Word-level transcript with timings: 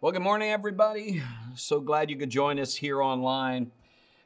Well, 0.00 0.12
good 0.12 0.22
morning, 0.22 0.50
everybody. 0.50 1.24
So 1.56 1.80
glad 1.80 2.08
you 2.08 2.16
could 2.16 2.30
join 2.30 2.60
us 2.60 2.72
here 2.72 3.02
online. 3.02 3.72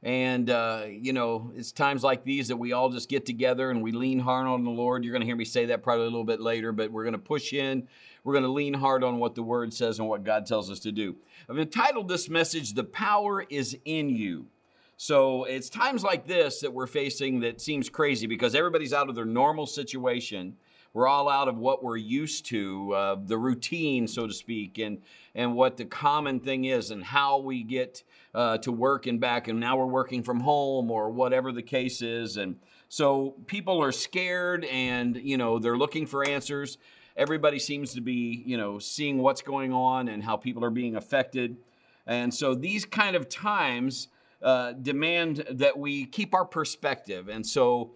And, 0.02 0.50
uh, 0.50 0.82
you 0.86 1.14
know, 1.14 1.50
it's 1.56 1.72
times 1.72 2.04
like 2.04 2.24
these 2.24 2.48
that 2.48 2.58
we 2.58 2.74
all 2.74 2.90
just 2.90 3.08
get 3.08 3.24
together 3.24 3.70
and 3.70 3.80
we 3.80 3.90
lean 3.90 4.18
hard 4.18 4.46
on 4.46 4.64
the 4.64 4.70
Lord. 4.70 5.02
You're 5.02 5.12
going 5.12 5.22
to 5.22 5.26
hear 5.26 5.34
me 5.34 5.46
say 5.46 5.64
that 5.64 5.82
probably 5.82 6.02
a 6.02 6.10
little 6.10 6.26
bit 6.26 6.42
later, 6.42 6.72
but 6.72 6.92
we're 6.92 7.04
going 7.04 7.14
to 7.14 7.18
push 7.18 7.54
in. 7.54 7.88
We're 8.22 8.34
going 8.34 8.44
to 8.44 8.50
lean 8.50 8.74
hard 8.74 9.02
on 9.02 9.18
what 9.18 9.34
the 9.34 9.42
Word 9.42 9.72
says 9.72 9.98
and 9.98 10.06
what 10.06 10.24
God 10.24 10.44
tells 10.44 10.70
us 10.70 10.78
to 10.80 10.92
do. 10.92 11.16
I've 11.48 11.58
entitled 11.58 12.06
this 12.06 12.28
message, 12.28 12.74
The 12.74 12.84
Power 12.84 13.46
is 13.48 13.74
in 13.86 14.10
You. 14.10 14.48
So 14.98 15.44
it's 15.44 15.70
times 15.70 16.04
like 16.04 16.26
this 16.26 16.60
that 16.60 16.74
we're 16.74 16.86
facing 16.86 17.40
that 17.40 17.62
seems 17.62 17.88
crazy 17.88 18.26
because 18.26 18.54
everybody's 18.54 18.92
out 18.92 19.08
of 19.08 19.14
their 19.14 19.24
normal 19.24 19.66
situation. 19.66 20.58
We're 20.94 21.08
all 21.08 21.28
out 21.28 21.48
of 21.48 21.56
what 21.56 21.82
we're 21.82 21.96
used 21.96 22.46
to, 22.46 22.92
uh, 22.94 23.16
the 23.24 23.38
routine, 23.38 24.06
so 24.06 24.26
to 24.26 24.34
speak, 24.34 24.78
and 24.78 24.98
and 25.34 25.54
what 25.54 25.78
the 25.78 25.86
common 25.86 26.40
thing 26.40 26.66
is, 26.66 26.90
and 26.90 27.02
how 27.02 27.38
we 27.38 27.62
get 27.62 28.02
uh, 28.34 28.58
to 28.58 28.72
work 28.72 29.06
and 29.06 29.18
back. 29.18 29.48
And 29.48 29.58
now 29.58 29.78
we're 29.78 29.86
working 29.86 30.22
from 30.22 30.40
home, 30.40 30.90
or 30.90 31.10
whatever 31.10 31.50
the 31.52 31.62
case 31.62 32.02
is. 32.02 32.36
And 32.36 32.56
so 32.88 33.36
people 33.46 33.82
are 33.82 33.92
scared, 33.92 34.64
and 34.66 35.16
you 35.16 35.38
know 35.38 35.58
they're 35.58 35.78
looking 35.78 36.06
for 36.06 36.28
answers. 36.28 36.76
Everybody 37.16 37.58
seems 37.58 37.94
to 37.94 38.00
be, 38.00 38.42
you 38.46 38.56
know, 38.56 38.78
seeing 38.78 39.18
what's 39.18 39.42
going 39.42 39.72
on 39.72 40.08
and 40.08 40.22
how 40.22 40.36
people 40.36 40.64
are 40.64 40.70
being 40.70 40.96
affected. 40.96 41.56
And 42.06 42.32
so 42.32 42.54
these 42.54 42.84
kind 42.84 43.16
of 43.16 43.28
times 43.28 44.08
uh, 44.42 44.72
demand 44.72 45.44
that 45.50 45.78
we 45.78 46.04
keep 46.06 46.34
our 46.34 46.44
perspective. 46.44 47.28
And 47.28 47.46
so 47.46 47.92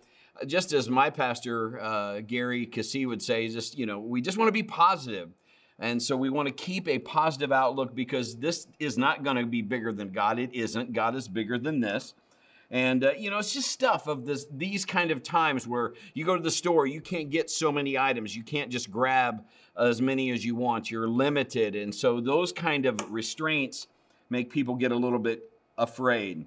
just 0.46 0.72
as 0.72 0.88
my 0.88 1.10
pastor 1.10 1.80
uh, 1.80 2.20
Gary 2.20 2.66
Keesee 2.66 3.06
would 3.06 3.22
say, 3.22 3.48
just 3.48 3.78
you 3.78 3.86
know, 3.86 3.98
we 3.98 4.20
just 4.20 4.38
want 4.38 4.48
to 4.48 4.52
be 4.52 4.62
positive, 4.62 5.30
and 5.78 6.02
so 6.02 6.16
we 6.16 6.30
want 6.30 6.48
to 6.48 6.54
keep 6.54 6.88
a 6.88 6.98
positive 6.98 7.52
outlook 7.52 7.94
because 7.94 8.36
this 8.36 8.66
is 8.78 8.98
not 8.98 9.22
going 9.22 9.36
to 9.36 9.46
be 9.46 9.62
bigger 9.62 9.92
than 9.92 10.10
God. 10.10 10.38
It 10.38 10.54
isn't. 10.54 10.92
God 10.92 11.14
is 11.16 11.28
bigger 11.28 11.58
than 11.58 11.80
this. 11.80 12.14
And 12.70 13.04
uh, 13.04 13.12
you 13.16 13.30
know, 13.30 13.38
it's 13.38 13.52
just 13.52 13.70
stuff 13.70 14.06
of 14.06 14.26
this 14.26 14.46
these 14.50 14.84
kind 14.84 15.10
of 15.10 15.22
times 15.22 15.66
where 15.66 15.94
you 16.14 16.24
go 16.24 16.36
to 16.36 16.42
the 16.42 16.50
store, 16.50 16.86
you 16.86 17.00
can't 17.00 17.30
get 17.30 17.48
so 17.48 17.70
many 17.70 17.96
items, 17.96 18.34
you 18.34 18.42
can't 18.42 18.70
just 18.70 18.90
grab 18.90 19.44
as 19.78 20.02
many 20.02 20.30
as 20.30 20.44
you 20.44 20.56
want. 20.56 20.90
You're 20.90 21.08
limited, 21.08 21.76
and 21.76 21.94
so 21.94 22.20
those 22.20 22.52
kind 22.52 22.86
of 22.86 22.98
restraints 23.10 23.86
make 24.30 24.50
people 24.50 24.74
get 24.74 24.90
a 24.90 24.96
little 24.96 25.18
bit 25.18 25.50
afraid. 25.78 26.46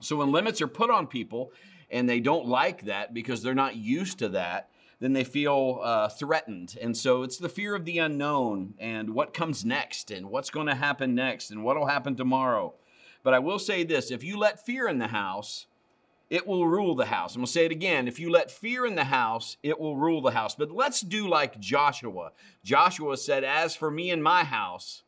So 0.00 0.16
when 0.16 0.30
limits 0.30 0.60
are 0.60 0.68
put 0.68 0.90
on 0.90 1.06
people, 1.06 1.52
and 1.96 2.08
they 2.08 2.20
don't 2.20 2.46
like 2.46 2.84
that 2.84 3.14
because 3.14 3.42
they're 3.42 3.54
not 3.54 3.76
used 3.76 4.18
to 4.18 4.28
that, 4.28 4.68
then 5.00 5.12
they 5.12 5.24
feel 5.24 5.80
uh, 5.82 6.08
threatened. 6.08 6.76
And 6.80 6.96
so 6.96 7.22
it's 7.22 7.38
the 7.38 7.48
fear 7.48 7.74
of 7.74 7.84
the 7.84 7.98
unknown 7.98 8.74
and 8.78 9.10
what 9.10 9.34
comes 9.34 9.64
next 9.64 10.10
and 10.10 10.30
what's 10.30 10.50
going 10.50 10.66
to 10.66 10.74
happen 10.74 11.14
next 11.14 11.50
and 11.50 11.64
what 11.64 11.76
will 11.76 11.86
happen 11.86 12.14
tomorrow. 12.14 12.74
But 13.22 13.34
I 13.34 13.38
will 13.38 13.58
say 13.58 13.82
this 13.82 14.10
if 14.10 14.22
you 14.22 14.38
let 14.38 14.64
fear 14.64 14.88
in 14.88 14.98
the 14.98 15.08
house, 15.08 15.66
it 16.28 16.46
will 16.46 16.66
rule 16.66 16.94
the 16.94 17.06
house. 17.06 17.34
I'm 17.34 17.40
going 17.40 17.46
to 17.46 17.52
say 17.52 17.66
it 17.66 17.72
again. 17.72 18.08
If 18.08 18.18
you 18.18 18.30
let 18.30 18.50
fear 18.50 18.84
in 18.84 18.94
the 18.94 19.04
house, 19.04 19.56
it 19.62 19.78
will 19.78 19.96
rule 19.96 20.20
the 20.20 20.32
house. 20.32 20.54
But 20.54 20.72
let's 20.72 21.00
do 21.00 21.28
like 21.28 21.60
Joshua. 21.60 22.32
Joshua 22.64 23.16
said, 23.16 23.44
As 23.44 23.76
for 23.76 23.90
me 23.90 24.10
and 24.10 24.22
my 24.22 24.44
house, 24.44 25.02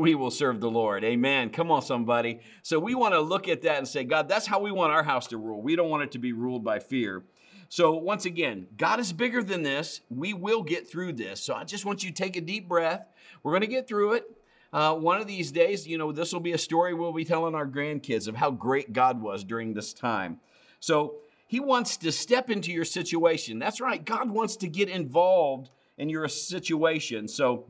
we 0.00 0.14
will 0.14 0.30
serve 0.30 0.60
the 0.60 0.70
Lord. 0.70 1.04
Amen. 1.04 1.50
Come 1.50 1.70
on, 1.70 1.82
somebody. 1.82 2.40
So 2.62 2.78
we 2.78 2.94
want 2.94 3.14
to 3.14 3.20
look 3.20 3.48
at 3.48 3.62
that 3.62 3.78
and 3.78 3.88
say, 3.88 4.04
God, 4.04 4.28
that's 4.28 4.46
how 4.46 4.60
we 4.60 4.70
want 4.70 4.92
our 4.92 5.02
house 5.02 5.26
to 5.28 5.38
rule. 5.38 5.60
We 5.60 5.76
don't 5.76 5.90
want 5.90 6.02
it 6.02 6.12
to 6.12 6.18
be 6.18 6.32
ruled 6.32 6.64
by 6.64 6.78
fear. 6.78 7.24
So 7.68 7.96
once 7.96 8.24
again, 8.24 8.68
God 8.76 9.00
is 9.00 9.12
bigger 9.12 9.42
than 9.42 9.62
this. 9.62 10.00
We 10.08 10.34
will 10.34 10.62
get 10.62 10.88
through 10.88 11.14
this. 11.14 11.40
So 11.40 11.54
I 11.54 11.64
just 11.64 11.84
want 11.84 12.04
you 12.04 12.10
to 12.10 12.16
take 12.16 12.36
a 12.36 12.40
deep 12.40 12.68
breath. 12.68 13.06
We're 13.42 13.52
going 13.52 13.62
to 13.62 13.66
get 13.66 13.88
through 13.88 14.14
it. 14.14 14.24
Uh, 14.72 14.94
one 14.94 15.20
of 15.20 15.26
these 15.26 15.50
days, 15.52 15.86
you 15.86 15.98
know, 15.98 16.12
this 16.12 16.32
will 16.32 16.40
be 16.40 16.52
a 16.52 16.58
story 16.58 16.94
we'll 16.94 17.12
be 17.12 17.24
telling 17.24 17.54
our 17.54 17.66
grandkids 17.66 18.28
of 18.28 18.36
how 18.36 18.50
great 18.50 18.92
God 18.92 19.20
was 19.20 19.42
during 19.42 19.72
this 19.72 19.92
time. 19.92 20.38
So 20.80 21.16
he 21.46 21.60
wants 21.60 21.96
to 21.98 22.12
step 22.12 22.50
into 22.50 22.72
your 22.72 22.84
situation. 22.84 23.58
That's 23.58 23.80
right. 23.80 24.04
God 24.04 24.30
wants 24.30 24.56
to 24.58 24.68
get 24.68 24.88
involved 24.88 25.70
in 25.96 26.08
your 26.08 26.28
situation. 26.28 27.28
So 27.28 27.66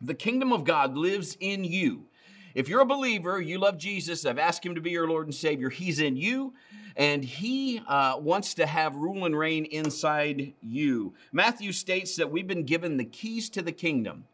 the 0.00 0.14
kingdom 0.14 0.52
of 0.52 0.64
God 0.64 0.96
lives 0.96 1.36
in 1.40 1.64
you. 1.64 2.06
If 2.54 2.68
you're 2.68 2.82
a 2.82 2.86
believer, 2.86 3.40
you 3.40 3.58
love 3.58 3.78
Jesus, 3.78 4.24
I've 4.24 4.38
asked 4.38 4.64
him 4.64 4.76
to 4.76 4.80
be 4.80 4.92
your 4.92 5.08
Lord 5.08 5.26
and 5.26 5.34
Savior, 5.34 5.70
he's 5.70 5.98
in 5.98 6.16
you, 6.16 6.54
and 6.96 7.24
he 7.24 7.80
uh, 7.88 8.16
wants 8.18 8.54
to 8.54 8.66
have 8.66 8.94
rule 8.94 9.24
and 9.24 9.36
reign 9.36 9.64
inside 9.64 10.54
you. 10.60 11.14
Matthew 11.32 11.72
states 11.72 12.14
that 12.16 12.30
we've 12.30 12.46
been 12.46 12.64
given 12.64 12.96
the 12.96 13.04
keys 13.04 13.50
to 13.50 13.62
the 13.62 13.72
kingdom. 13.72 14.24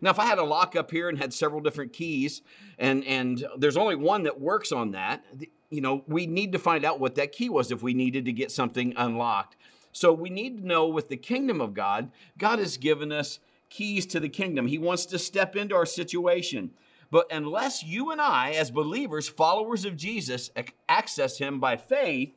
Now, 0.00 0.10
if 0.10 0.18
I 0.18 0.24
had 0.24 0.38
a 0.38 0.44
lock 0.44 0.76
up 0.76 0.90
here 0.90 1.08
and 1.08 1.18
had 1.18 1.34
several 1.34 1.60
different 1.60 1.92
keys, 1.92 2.42
and, 2.78 3.04
and 3.04 3.44
there's 3.56 3.76
only 3.76 3.96
one 3.96 4.22
that 4.22 4.40
works 4.40 4.72
on 4.72 4.92
that, 4.92 5.24
you 5.70 5.80
know, 5.80 6.04
we 6.06 6.26
need 6.26 6.52
to 6.52 6.58
find 6.58 6.84
out 6.84 7.00
what 7.00 7.16
that 7.16 7.32
key 7.32 7.48
was 7.48 7.70
if 7.70 7.82
we 7.82 7.94
needed 7.94 8.24
to 8.24 8.32
get 8.32 8.50
something 8.50 8.94
unlocked. 8.96 9.56
So 9.92 10.12
we 10.12 10.30
need 10.30 10.58
to 10.58 10.66
know 10.66 10.86
with 10.86 11.08
the 11.08 11.16
kingdom 11.16 11.60
of 11.60 11.74
God, 11.74 12.10
God 12.38 12.58
has 12.60 12.76
given 12.76 13.12
us 13.12 13.40
keys 13.70 14.06
to 14.06 14.20
the 14.20 14.28
kingdom. 14.28 14.66
He 14.66 14.78
wants 14.78 15.06
to 15.06 15.18
step 15.18 15.56
into 15.56 15.74
our 15.74 15.86
situation. 15.86 16.70
But 17.10 17.26
unless 17.30 17.82
you 17.82 18.10
and 18.10 18.20
I, 18.20 18.50
as 18.52 18.70
believers, 18.70 19.28
followers 19.28 19.84
of 19.84 19.96
Jesus, 19.96 20.50
access 20.88 21.38
him 21.38 21.58
by 21.58 21.76
faith, 21.76 22.32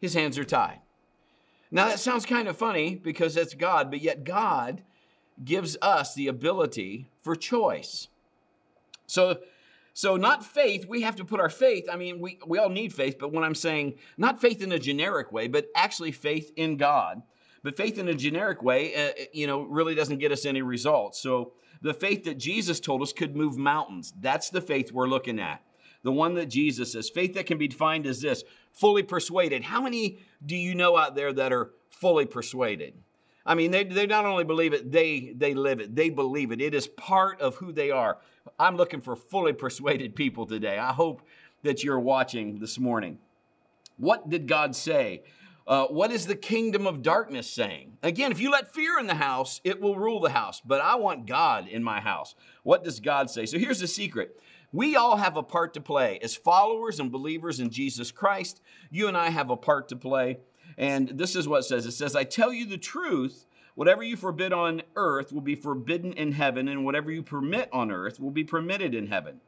his 0.00 0.14
hands 0.14 0.38
are 0.38 0.44
tied. 0.44 0.80
Now, 1.70 1.88
that 1.88 2.00
sounds 2.00 2.26
kind 2.26 2.48
of 2.48 2.56
funny 2.56 2.96
because 2.96 3.34
that's 3.34 3.54
God, 3.54 3.90
but 3.90 4.02
yet 4.02 4.24
God 4.24 4.82
gives 5.42 5.76
us 5.80 6.14
the 6.14 6.28
ability 6.28 7.08
for 7.22 7.34
choice. 7.34 8.08
So, 9.06 9.38
so 9.94 10.16
not 10.16 10.44
faith, 10.44 10.86
we 10.86 11.02
have 11.02 11.16
to 11.16 11.24
put 11.24 11.40
our 11.40 11.48
faith, 11.50 11.86
I 11.90 11.96
mean, 11.96 12.20
we, 12.20 12.38
we 12.46 12.58
all 12.58 12.68
need 12.68 12.94
faith, 12.94 13.16
but 13.18 13.32
when 13.32 13.44
I'm 13.44 13.54
saying 13.54 13.94
not 14.16 14.40
faith 14.40 14.62
in 14.62 14.72
a 14.72 14.78
generic 14.78 15.32
way, 15.32 15.48
but 15.48 15.68
actually 15.74 16.12
faith 16.12 16.52
in 16.56 16.76
God, 16.76 17.22
but 17.62 17.76
faith 17.76 17.98
in 17.98 18.08
a 18.08 18.14
generic 18.14 18.62
way, 18.62 18.94
uh, 18.94 19.12
you 19.32 19.46
know, 19.46 19.62
really 19.62 19.94
doesn't 19.94 20.18
get 20.18 20.32
us 20.32 20.44
any 20.44 20.62
results. 20.62 21.20
So 21.20 21.52
the 21.80 21.94
faith 21.94 22.24
that 22.24 22.38
Jesus 22.38 22.80
told 22.80 23.02
us 23.02 23.12
could 23.12 23.36
move 23.36 23.56
mountains. 23.56 24.12
That's 24.20 24.50
the 24.50 24.60
faith 24.60 24.92
we're 24.92 25.08
looking 25.08 25.38
at. 25.38 25.62
The 26.02 26.12
one 26.12 26.34
that 26.34 26.46
Jesus 26.46 26.92
says. 26.92 27.08
Faith 27.08 27.34
that 27.34 27.46
can 27.46 27.58
be 27.58 27.68
defined 27.68 28.06
as 28.06 28.20
this 28.20 28.42
fully 28.72 29.02
persuaded. 29.02 29.62
How 29.62 29.80
many 29.80 30.18
do 30.44 30.56
you 30.56 30.74
know 30.74 30.96
out 30.96 31.14
there 31.14 31.32
that 31.32 31.52
are 31.52 31.70
fully 31.90 32.26
persuaded? 32.26 32.94
I 33.44 33.54
mean, 33.54 33.70
they, 33.70 33.84
they 33.84 34.06
not 34.06 34.24
only 34.24 34.44
believe 34.44 34.72
it, 34.72 34.90
they, 34.90 35.32
they 35.36 35.54
live 35.54 35.80
it. 35.80 35.94
They 35.94 36.10
believe 36.10 36.52
it. 36.52 36.60
It 36.60 36.74
is 36.74 36.86
part 36.86 37.40
of 37.40 37.56
who 37.56 37.72
they 37.72 37.90
are. 37.90 38.18
I'm 38.58 38.76
looking 38.76 39.00
for 39.00 39.16
fully 39.16 39.52
persuaded 39.52 40.14
people 40.14 40.46
today. 40.46 40.78
I 40.78 40.92
hope 40.92 41.22
that 41.62 41.84
you're 41.84 42.00
watching 42.00 42.58
this 42.58 42.78
morning. 42.78 43.18
What 43.96 44.28
did 44.28 44.48
God 44.48 44.74
say? 44.74 45.22
Uh, 45.66 45.86
what 45.86 46.10
is 46.10 46.26
the 46.26 46.34
kingdom 46.34 46.86
of 46.86 47.02
darkness 47.02 47.48
saying? 47.48 47.96
Again, 48.02 48.32
if 48.32 48.40
you 48.40 48.50
let 48.50 48.74
fear 48.74 48.98
in 48.98 49.06
the 49.06 49.14
house, 49.14 49.60
it 49.64 49.80
will 49.80 49.96
rule 49.96 50.20
the 50.20 50.30
house. 50.30 50.60
But 50.64 50.80
I 50.80 50.96
want 50.96 51.26
God 51.26 51.68
in 51.68 51.82
my 51.84 52.00
house. 52.00 52.34
What 52.62 52.84
does 52.84 53.00
God 53.00 53.30
say? 53.30 53.46
So 53.46 53.58
here's 53.58 53.80
the 53.80 53.86
secret. 53.86 54.40
We 54.72 54.96
all 54.96 55.16
have 55.16 55.36
a 55.36 55.42
part 55.42 55.74
to 55.74 55.80
play. 55.80 56.18
As 56.22 56.34
followers 56.34 56.98
and 56.98 57.12
believers 57.12 57.60
in 57.60 57.70
Jesus 57.70 58.10
Christ, 58.10 58.60
you 58.90 59.06
and 59.06 59.16
I 59.16 59.30
have 59.30 59.50
a 59.50 59.56
part 59.56 59.88
to 59.90 59.96
play. 59.96 60.38
And 60.78 61.08
this 61.08 61.36
is 61.36 61.46
what 61.46 61.58
it 61.58 61.64
says 61.64 61.86
it 61.86 61.92
says, 61.92 62.16
I 62.16 62.24
tell 62.24 62.52
you 62.52 62.66
the 62.66 62.78
truth. 62.78 63.46
Whatever 63.74 64.02
you 64.02 64.16
forbid 64.16 64.52
on 64.52 64.82
earth 64.96 65.32
will 65.32 65.40
be 65.40 65.54
forbidden 65.54 66.12
in 66.12 66.32
heaven, 66.32 66.68
and 66.68 66.84
whatever 66.84 67.10
you 67.10 67.22
permit 67.22 67.70
on 67.72 67.90
earth 67.90 68.20
will 68.20 68.30
be 68.30 68.44
permitted 68.44 68.94
in 68.94 69.06
heaven. 69.06 69.40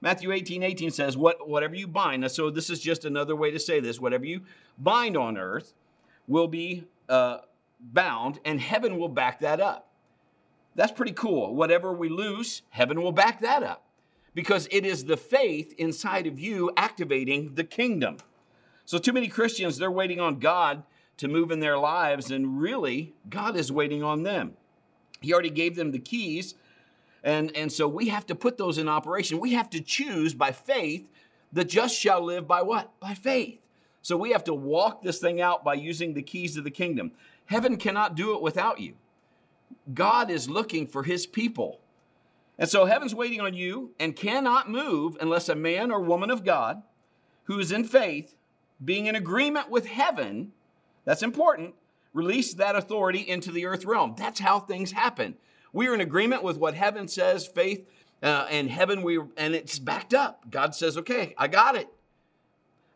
Matthew 0.00 0.32
18, 0.32 0.62
18 0.62 0.90
says, 0.90 1.16
what, 1.16 1.48
whatever 1.48 1.74
you 1.74 1.86
bind, 1.86 2.22
now, 2.22 2.28
so 2.28 2.50
this 2.50 2.70
is 2.70 2.80
just 2.80 3.04
another 3.04 3.34
way 3.34 3.50
to 3.50 3.58
say 3.58 3.80
this, 3.80 3.98
whatever 4.00 4.26
you 4.26 4.42
bind 4.78 5.16
on 5.16 5.36
earth 5.38 5.74
will 6.28 6.48
be 6.48 6.84
uh, 7.08 7.38
bound, 7.80 8.38
and 8.44 8.60
heaven 8.60 8.98
will 8.98 9.08
back 9.08 9.40
that 9.40 9.60
up. 9.60 9.88
That's 10.74 10.92
pretty 10.92 11.12
cool. 11.12 11.54
Whatever 11.54 11.92
we 11.92 12.08
loose, 12.08 12.62
heaven 12.70 13.00
will 13.02 13.12
back 13.12 13.40
that 13.40 13.62
up 13.62 13.84
because 14.34 14.68
it 14.70 14.84
is 14.84 15.06
the 15.06 15.16
faith 15.16 15.74
inside 15.78 16.26
of 16.26 16.38
you 16.38 16.70
activating 16.76 17.54
the 17.54 17.64
kingdom. 17.64 18.18
So, 18.84 18.98
too 18.98 19.14
many 19.14 19.28
Christians, 19.28 19.78
they're 19.78 19.90
waiting 19.90 20.20
on 20.20 20.38
God 20.38 20.82
to 21.16 21.26
move 21.26 21.50
in 21.50 21.60
their 21.60 21.78
lives, 21.78 22.30
and 22.30 22.60
really, 22.60 23.14
God 23.30 23.56
is 23.56 23.72
waiting 23.72 24.02
on 24.02 24.22
them. 24.22 24.52
He 25.22 25.32
already 25.32 25.50
gave 25.50 25.74
them 25.74 25.90
the 25.90 25.98
keys 25.98 26.54
and, 27.22 27.54
and 27.56 27.72
so 27.72 27.88
we 27.88 28.08
have 28.08 28.26
to 28.26 28.34
put 28.34 28.56
those 28.56 28.78
in 28.78 28.88
operation. 28.88 29.40
We 29.40 29.54
have 29.54 29.70
to 29.70 29.80
choose 29.80 30.34
by 30.34 30.52
faith. 30.52 31.08
The 31.52 31.64
just 31.64 31.98
shall 31.98 32.22
live 32.22 32.46
by 32.46 32.62
what? 32.62 32.98
By 33.00 33.14
faith. 33.14 33.60
So 34.02 34.16
we 34.16 34.30
have 34.30 34.44
to 34.44 34.54
walk 34.54 35.02
this 35.02 35.18
thing 35.18 35.40
out 35.40 35.64
by 35.64 35.74
using 35.74 36.14
the 36.14 36.22
keys 36.22 36.56
of 36.56 36.64
the 36.64 36.70
kingdom. 36.70 37.12
Heaven 37.46 37.76
cannot 37.76 38.14
do 38.14 38.34
it 38.34 38.42
without 38.42 38.80
you. 38.80 38.94
God 39.92 40.30
is 40.30 40.48
looking 40.48 40.86
for 40.86 41.02
his 41.02 41.26
people. 41.26 41.80
And 42.58 42.68
so 42.68 42.84
heaven's 42.84 43.14
waiting 43.14 43.40
on 43.40 43.54
you 43.54 43.92
and 43.98 44.16
cannot 44.16 44.70
move 44.70 45.16
unless 45.20 45.48
a 45.48 45.54
man 45.54 45.90
or 45.90 46.00
woman 46.00 46.30
of 46.30 46.44
God 46.44 46.82
who 47.44 47.58
is 47.58 47.72
in 47.72 47.84
faith, 47.84 48.34
being 48.84 49.06
in 49.06 49.14
agreement 49.14 49.70
with 49.70 49.86
heaven, 49.86 50.52
that's 51.04 51.22
important, 51.22 51.74
release 52.12 52.54
that 52.54 52.76
authority 52.76 53.20
into 53.20 53.52
the 53.52 53.66
earth 53.66 53.84
realm. 53.84 54.14
That's 54.16 54.40
how 54.40 54.60
things 54.60 54.92
happen. 54.92 55.36
We 55.76 55.88
are 55.88 55.94
in 55.94 56.00
agreement 56.00 56.42
with 56.42 56.56
what 56.56 56.72
heaven 56.72 57.06
says. 57.06 57.46
Faith 57.46 57.86
Uh, 58.22 58.46
and 58.50 58.70
heaven, 58.70 59.02
we 59.02 59.20
and 59.36 59.54
it's 59.54 59.78
backed 59.78 60.14
up. 60.14 60.50
God 60.50 60.74
says, 60.74 60.96
"Okay, 60.96 61.34
I 61.36 61.48
got 61.48 61.76
it." 61.76 61.86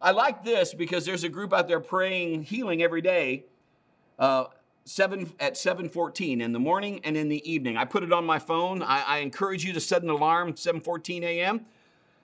I 0.00 0.12
like 0.12 0.44
this 0.44 0.72
because 0.72 1.04
there's 1.04 1.24
a 1.24 1.28
group 1.28 1.52
out 1.52 1.68
there 1.68 1.78
praying 1.78 2.44
healing 2.44 2.82
every 2.82 3.02
day. 3.02 3.44
Uh, 4.18 4.44
seven 4.86 5.30
at 5.38 5.58
7:14 5.58 6.40
in 6.40 6.52
the 6.52 6.58
morning 6.58 7.02
and 7.04 7.18
in 7.18 7.28
the 7.28 7.48
evening. 7.48 7.76
I 7.76 7.84
put 7.84 8.02
it 8.02 8.14
on 8.14 8.24
my 8.24 8.38
phone. 8.38 8.82
I, 8.82 9.02
I 9.02 9.18
encourage 9.18 9.62
you 9.62 9.74
to 9.74 9.80
set 9.80 10.02
an 10.02 10.08
alarm 10.08 10.54
7:14 10.54 11.22
a.m. 11.22 11.66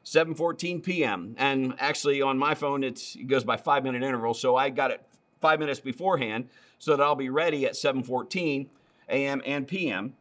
7:14 0.06 0.82
p.m. 0.82 1.35
And 1.37 1.75
actually, 1.79 2.23
on 2.23 2.38
my 2.38 2.55
phone, 2.55 2.82
it 2.82 3.14
goes 3.26 3.44
by 3.44 3.58
five 3.58 3.85
minute 3.85 4.03
intervals, 4.03 4.41
so 4.41 4.56
I 4.56 4.70
got 4.70 4.91
it 4.91 5.03
five 5.38 5.61
minutes 5.61 5.81
beforehand 5.81 6.49
so 6.79 6.97
that 6.97 7.03
I'll 7.03 7.14
be 7.14 7.29
ready 7.29 7.67
at 7.67 7.75
7:14 7.75 8.69
a.m. 9.11 9.43
and 9.44 9.69
p.m. 9.69 10.14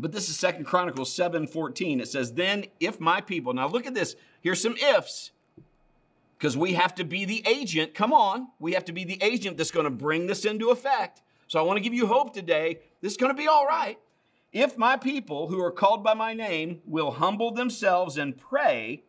But 0.00 0.12
this 0.12 0.28
is 0.28 0.38
Second 0.38 0.64
Chronicles 0.64 1.12
7:14. 1.12 2.00
It 2.00 2.08
says, 2.08 2.34
"Then 2.34 2.66
if 2.80 3.00
my 3.00 3.20
people." 3.20 3.52
Now 3.52 3.68
look 3.68 3.86
at 3.86 3.94
this. 3.94 4.16
Here's 4.40 4.60
some 4.60 4.76
ifs. 4.76 5.32
Because 6.38 6.56
we 6.56 6.72
have 6.72 6.94
to 6.94 7.04
be 7.04 7.26
the 7.26 7.42
agent. 7.46 7.92
Come 7.92 8.14
on. 8.14 8.48
We 8.58 8.72
have 8.72 8.86
to 8.86 8.92
be 8.92 9.04
the 9.04 9.22
agent 9.22 9.58
that's 9.58 9.70
going 9.70 9.84
to 9.84 9.90
bring 9.90 10.26
this 10.26 10.46
into 10.46 10.70
effect. 10.70 11.20
So 11.48 11.58
I 11.58 11.62
want 11.62 11.76
to 11.76 11.82
give 11.82 11.92
you 11.92 12.06
hope 12.06 12.32
today. 12.32 12.80
This 13.02 13.12
is 13.12 13.18
going 13.18 13.34
to 13.34 13.36
be 13.36 13.46
all 13.46 13.66
right. 13.66 13.98
If 14.52 14.78
my 14.78 14.96
people 14.96 15.48
who 15.48 15.62
are 15.62 15.70
called 15.70 16.02
by 16.02 16.14
my 16.14 16.32
name 16.32 16.80
will 16.86 17.10
humble 17.10 17.50
themselves 17.50 18.16
and 18.16 18.38
pray 18.38 19.04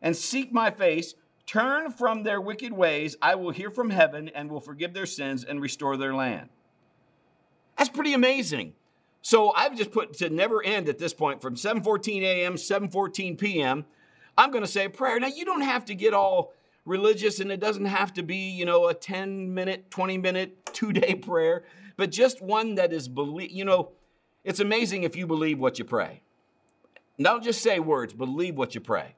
and 0.00 0.16
seek 0.16 0.52
my 0.52 0.70
face, 0.70 1.14
turn 1.46 1.90
from 1.90 2.22
their 2.22 2.40
wicked 2.40 2.72
ways, 2.72 3.14
I 3.20 3.34
will 3.34 3.50
hear 3.50 3.70
from 3.70 3.90
heaven 3.90 4.30
and 4.30 4.50
will 4.50 4.60
forgive 4.60 4.94
their 4.94 5.06
sins 5.06 5.44
and 5.44 5.60
restore 5.60 5.96
their 5.96 6.14
land. 6.14 6.48
That's 7.76 7.90
pretty 7.90 8.14
amazing. 8.14 8.74
So 9.24 9.54
I've 9.54 9.74
just 9.74 9.90
put 9.90 10.12
to 10.18 10.28
never 10.28 10.62
end 10.62 10.86
at 10.90 10.98
this 10.98 11.14
point 11.14 11.40
from 11.40 11.56
7:14 11.56 12.20
a.m., 12.20 12.56
7:14 12.56 13.38
p.m. 13.38 13.86
I'm 14.36 14.50
going 14.50 14.62
to 14.62 14.70
say 14.70 14.84
a 14.84 14.90
prayer. 14.90 15.18
Now 15.18 15.28
you 15.28 15.46
don't 15.46 15.62
have 15.62 15.86
to 15.86 15.94
get 15.94 16.12
all 16.12 16.52
religious 16.84 17.40
and 17.40 17.50
it 17.50 17.58
doesn't 17.58 17.86
have 17.86 18.12
to 18.14 18.22
be, 18.22 18.50
you 18.50 18.66
know, 18.66 18.88
a 18.88 18.92
10 18.92 19.54
minute, 19.54 19.90
20 19.90 20.18
minute, 20.18 20.66
two 20.74 20.92
day 20.92 21.14
prayer, 21.22 21.64
but 21.96 22.10
just 22.10 22.42
one 22.42 22.74
that 22.74 22.92
is 22.92 23.08
believe. 23.08 23.50
You 23.50 23.64
know, 23.64 23.92
it's 24.44 24.60
amazing 24.60 25.04
if 25.04 25.16
you 25.16 25.26
believe 25.26 25.58
what 25.58 25.78
you 25.78 25.86
pray. 25.86 26.20
Don't 27.18 27.42
just 27.42 27.62
say 27.62 27.78
words, 27.78 28.12
believe 28.12 28.58
what 28.58 28.74
you 28.74 28.82
pray. 28.82 29.14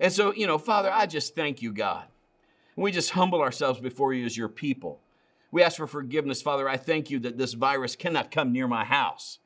And 0.00 0.10
so, 0.10 0.32
you 0.32 0.46
know, 0.46 0.56
Father, 0.56 0.90
I 0.90 1.04
just 1.04 1.34
thank 1.34 1.60
you, 1.60 1.70
God. 1.70 2.06
We 2.76 2.92
just 2.92 3.10
humble 3.10 3.42
ourselves 3.42 3.78
before 3.78 4.14
you 4.14 4.24
as 4.24 4.38
your 4.38 4.48
people. 4.48 5.00
We 5.54 5.62
ask 5.62 5.76
for 5.76 5.86
forgiveness, 5.86 6.42
Father. 6.42 6.68
I 6.68 6.76
thank 6.76 7.10
you 7.10 7.20
that 7.20 7.38
this 7.38 7.52
virus 7.52 7.94
cannot 7.94 8.32
come 8.32 8.50
near 8.50 8.66
my 8.66 8.84
house 8.84 9.38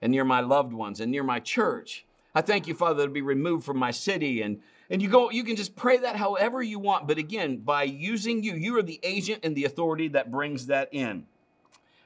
and 0.00 0.10
near 0.10 0.24
my 0.24 0.40
loved 0.40 0.72
ones 0.72 0.98
and 0.98 1.12
near 1.12 1.22
my 1.22 1.40
church. 1.40 2.06
I 2.34 2.40
thank 2.40 2.66
you, 2.66 2.72
Father, 2.72 3.04
to 3.04 3.10
be 3.10 3.20
removed 3.20 3.62
from 3.62 3.76
my 3.76 3.90
city 3.90 4.40
and 4.40 4.62
and 4.88 5.02
you 5.02 5.08
go, 5.08 5.30
you 5.30 5.44
can 5.44 5.56
just 5.56 5.76
pray 5.76 5.98
that 5.98 6.16
however 6.16 6.62
you 6.62 6.78
want. 6.78 7.06
But 7.06 7.18
again, 7.18 7.58
by 7.58 7.82
using 7.82 8.42
you, 8.44 8.54
you 8.54 8.78
are 8.78 8.82
the 8.82 8.98
agent 9.02 9.40
and 9.42 9.54
the 9.54 9.66
authority 9.66 10.08
that 10.08 10.30
brings 10.30 10.68
that 10.68 10.88
in. 10.92 11.26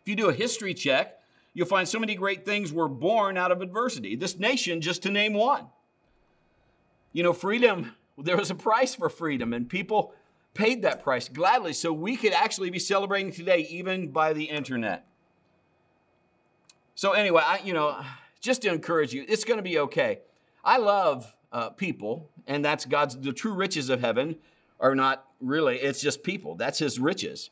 If 0.03 0.09
you 0.09 0.17
do 0.17 0.29
a 0.29 0.35
history 0.35 0.75
check, 0.75 1.21
you'll 1.55 1.69
find 1.69 1.87
so 1.87 2.01
many 2.01 2.17
great 2.17 2.45
things 2.45 2.73
were 2.73 2.89
born 2.89 3.37
out 3.37 3.53
of 3.53 3.63
adversity. 3.63 4.17
This 4.17 4.41
nation, 4.41 4.81
just 4.81 5.05
to 5.05 5.11
name 5.11 5.35
one. 5.35 5.67
You 7.13 7.23
know, 7.23 7.33
freedom, 7.33 7.95
there 8.19 8.37
was 8.37 8.51
a 8.51 8.57
price 8.57 8.97
for 8.97 9.09
freedom, 9.09 9.53
and 9.53 9.69
people 9.69 10.15
paid 10.55 10.83
that 10.83 11.03
price 11.03 11.29
gladly. 11.29 11.73
So 11.73 11.93
we 11.93 12.17
could 12.17 12.33
actually 12.33 12.71
be 12.71 12.79
celebrating 12.79 13.33
today, 13.33 13.67
even 13.71 14.09
by 14.09 14.33
the 14.33 14.45
internet. 14.45 15.07
So, 16.95 17.13
anyway, 17.13 17.43
I, 17.45 17.61
you 17.65 17.73
know, 17.73 17.99
just 18.41 18.63
to 18.63 18.73
encourage 18.73 19.15
you, 19.15 19.25
it's 19.29 19.45
going 19.45 19.57
to 19.57 19.63
be 19.63 19.79
okay. 19.79 20.21
I 20.65 20.77
love 20.77 21.33
uh, 21.53 21.71
people, 21.71 22.29
and 22.47 22.65
that's 22.65 22.85
God's, 22.85 23.17
the 23.17 23.33
true 23.33 23.55
riches 23.55 23.89
of 23.89 24.01
heaven 24.01 24.37
are 24.79 24.95
not 24.95 25.25
really, 25.41 25.77
it's 25.79 26.01
just 26.01 26.23
people. 26.23 26.55
That's 26.57 26.79
his 26.79 26.99
riches. 26.99 27.51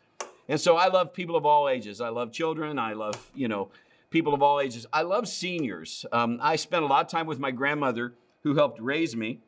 And 0.49 0.61
so 0.61 0.77
I 0.77 0.89
love 0.89 1.13
people 1.13 1.37
of 1.37 1.45
all 1.47 1.69
ages. 1.69 2.01
I 2.01 2.09
love 2.09 2.33
children. 2.33 2.79
I 2.79 2.95
love, 2.95 3.31
you 3.35 3.49
know, 3.49 3.71
people 4.11 4.35
of 4.35 4.43
all 4.43 4.61
ages. 4.61 4.87
I 4.93 5.03
love 5.03 5.29
seniors. 5.29 6.07
Um, 6.11 6.39
I 6.43 6.57
spent 6.57 6.85
a 6.85 6.87
lot 6.87 7.05
of 7.05 7.11
time 7.11 7.27
with 7.27 7.39
my 7.39 7.51
grandmother 7.51 8.15
who 8.43 8.55
helped 8.55 8.81
raise 8.81 9.15
me. 9.15 9.41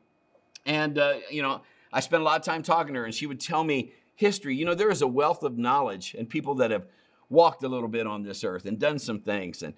And, 0.66 0.98
uh, 0.98 1.14
you 1.30 1.42
know, 1.42 1.62
I 1.92 2.00
spent 2.00 2.22
a 2.22 2.24
lot 2.24 2.38
of 2.38 2.44
time 2.44 2.62
talking 2.62 2.94
to 2.94 3.00
her, 3.00 3.06
and 3.06 3.14
she 3.14 3.26
would 3.26 3.40
tell 3.40 3.64
me 3.64 3.92
history. 4.14 4.54
You 4.54 4.64
know, 4.64 4.74
there 4.74 4.90
is 4.90 5.02
a 5.02 5.08
wealth 5.08 5.42
of 5.42 5.58
knowledge 5.58 6.14
and 6.16 6.28
people 6.28 6.54
that 6.56 6.70
have 6.70 6.86
walked 7.28 7.62
a 7.62 7.68
little 7.68 7.88
bit 7.88 8.06
on 8.06 8.22
this 8.22 8.44
earth 8.44 8.66
and 8.66 8.78
done 8.78 8.98
some 8.98 9.20
things. 9.20 9.62
And 9.62 9.74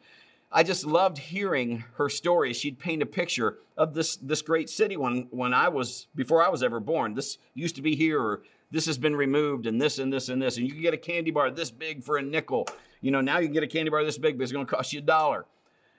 I 0.51 0.63
just 0.63 0.85
loved 0.85 1.17
hearing 1.17 1.85
her 1.95 2.09
stories. 2.09 2.57
She'd 2.57 2.79
paint 2.79 3.03
a 3.03 3.07
picture 3.07 3.59
of 3.77 3.95
this, 3.95 4.17
this 4.17 4.43
great 4.43 4.69
city 4.69 4.97
when, 4.97 5.29
when 5.31 5.55
I 5.55 5.69
was, 5.69 6.09
before 6.15 6.45
I 6.45 6.49
was 6.49 6.63
ever 6.63 6.81
born. 6.81 7.15
This 7.15 7.39
used 7.55 7.77
to 7.77 7.83
be 7.83 7.95
here, 7.95 8.21
or 8.21 8.43
this 8.71 8.87
has 8.87 8.99
been 8.99 9.17
removed, 9.17 9.67
and 9.67 9.81
this 9.81 9.99
and 9.99 10.13
this 10.13 10.29
and 10.29 10.43
this. 10.43 10.57
And 10.57 10.67
you 10.67 10.73
can 10.73 10.83
get 10.83 10.95
a 10.95 10.99
candy 10.99 11.31
bar 11.31 11.51
this 11.51 11.71
big 11.71 12.03
for 12.03 12.19
a 12.19 12.23
nickel. 12.23 12.67
You 13.01 13.11
know, 13.11 13.21
now 13.21 13.39
you 13.39 13.47
can 13.47 13.55
get 13.55 13.63
a 13.63 13.69
candy 13.69 13.91
bar 13.91 14.05
this 14.05 14.19
big, 14.19 14.37
but 14.37 14.43
it's 14.43 14.53
going 14.53 14.67
to 14.67 14.75
cost 14.75 14.93
you 14.93 14.99
a 14.99 15.03
dollar. 15.03 15.47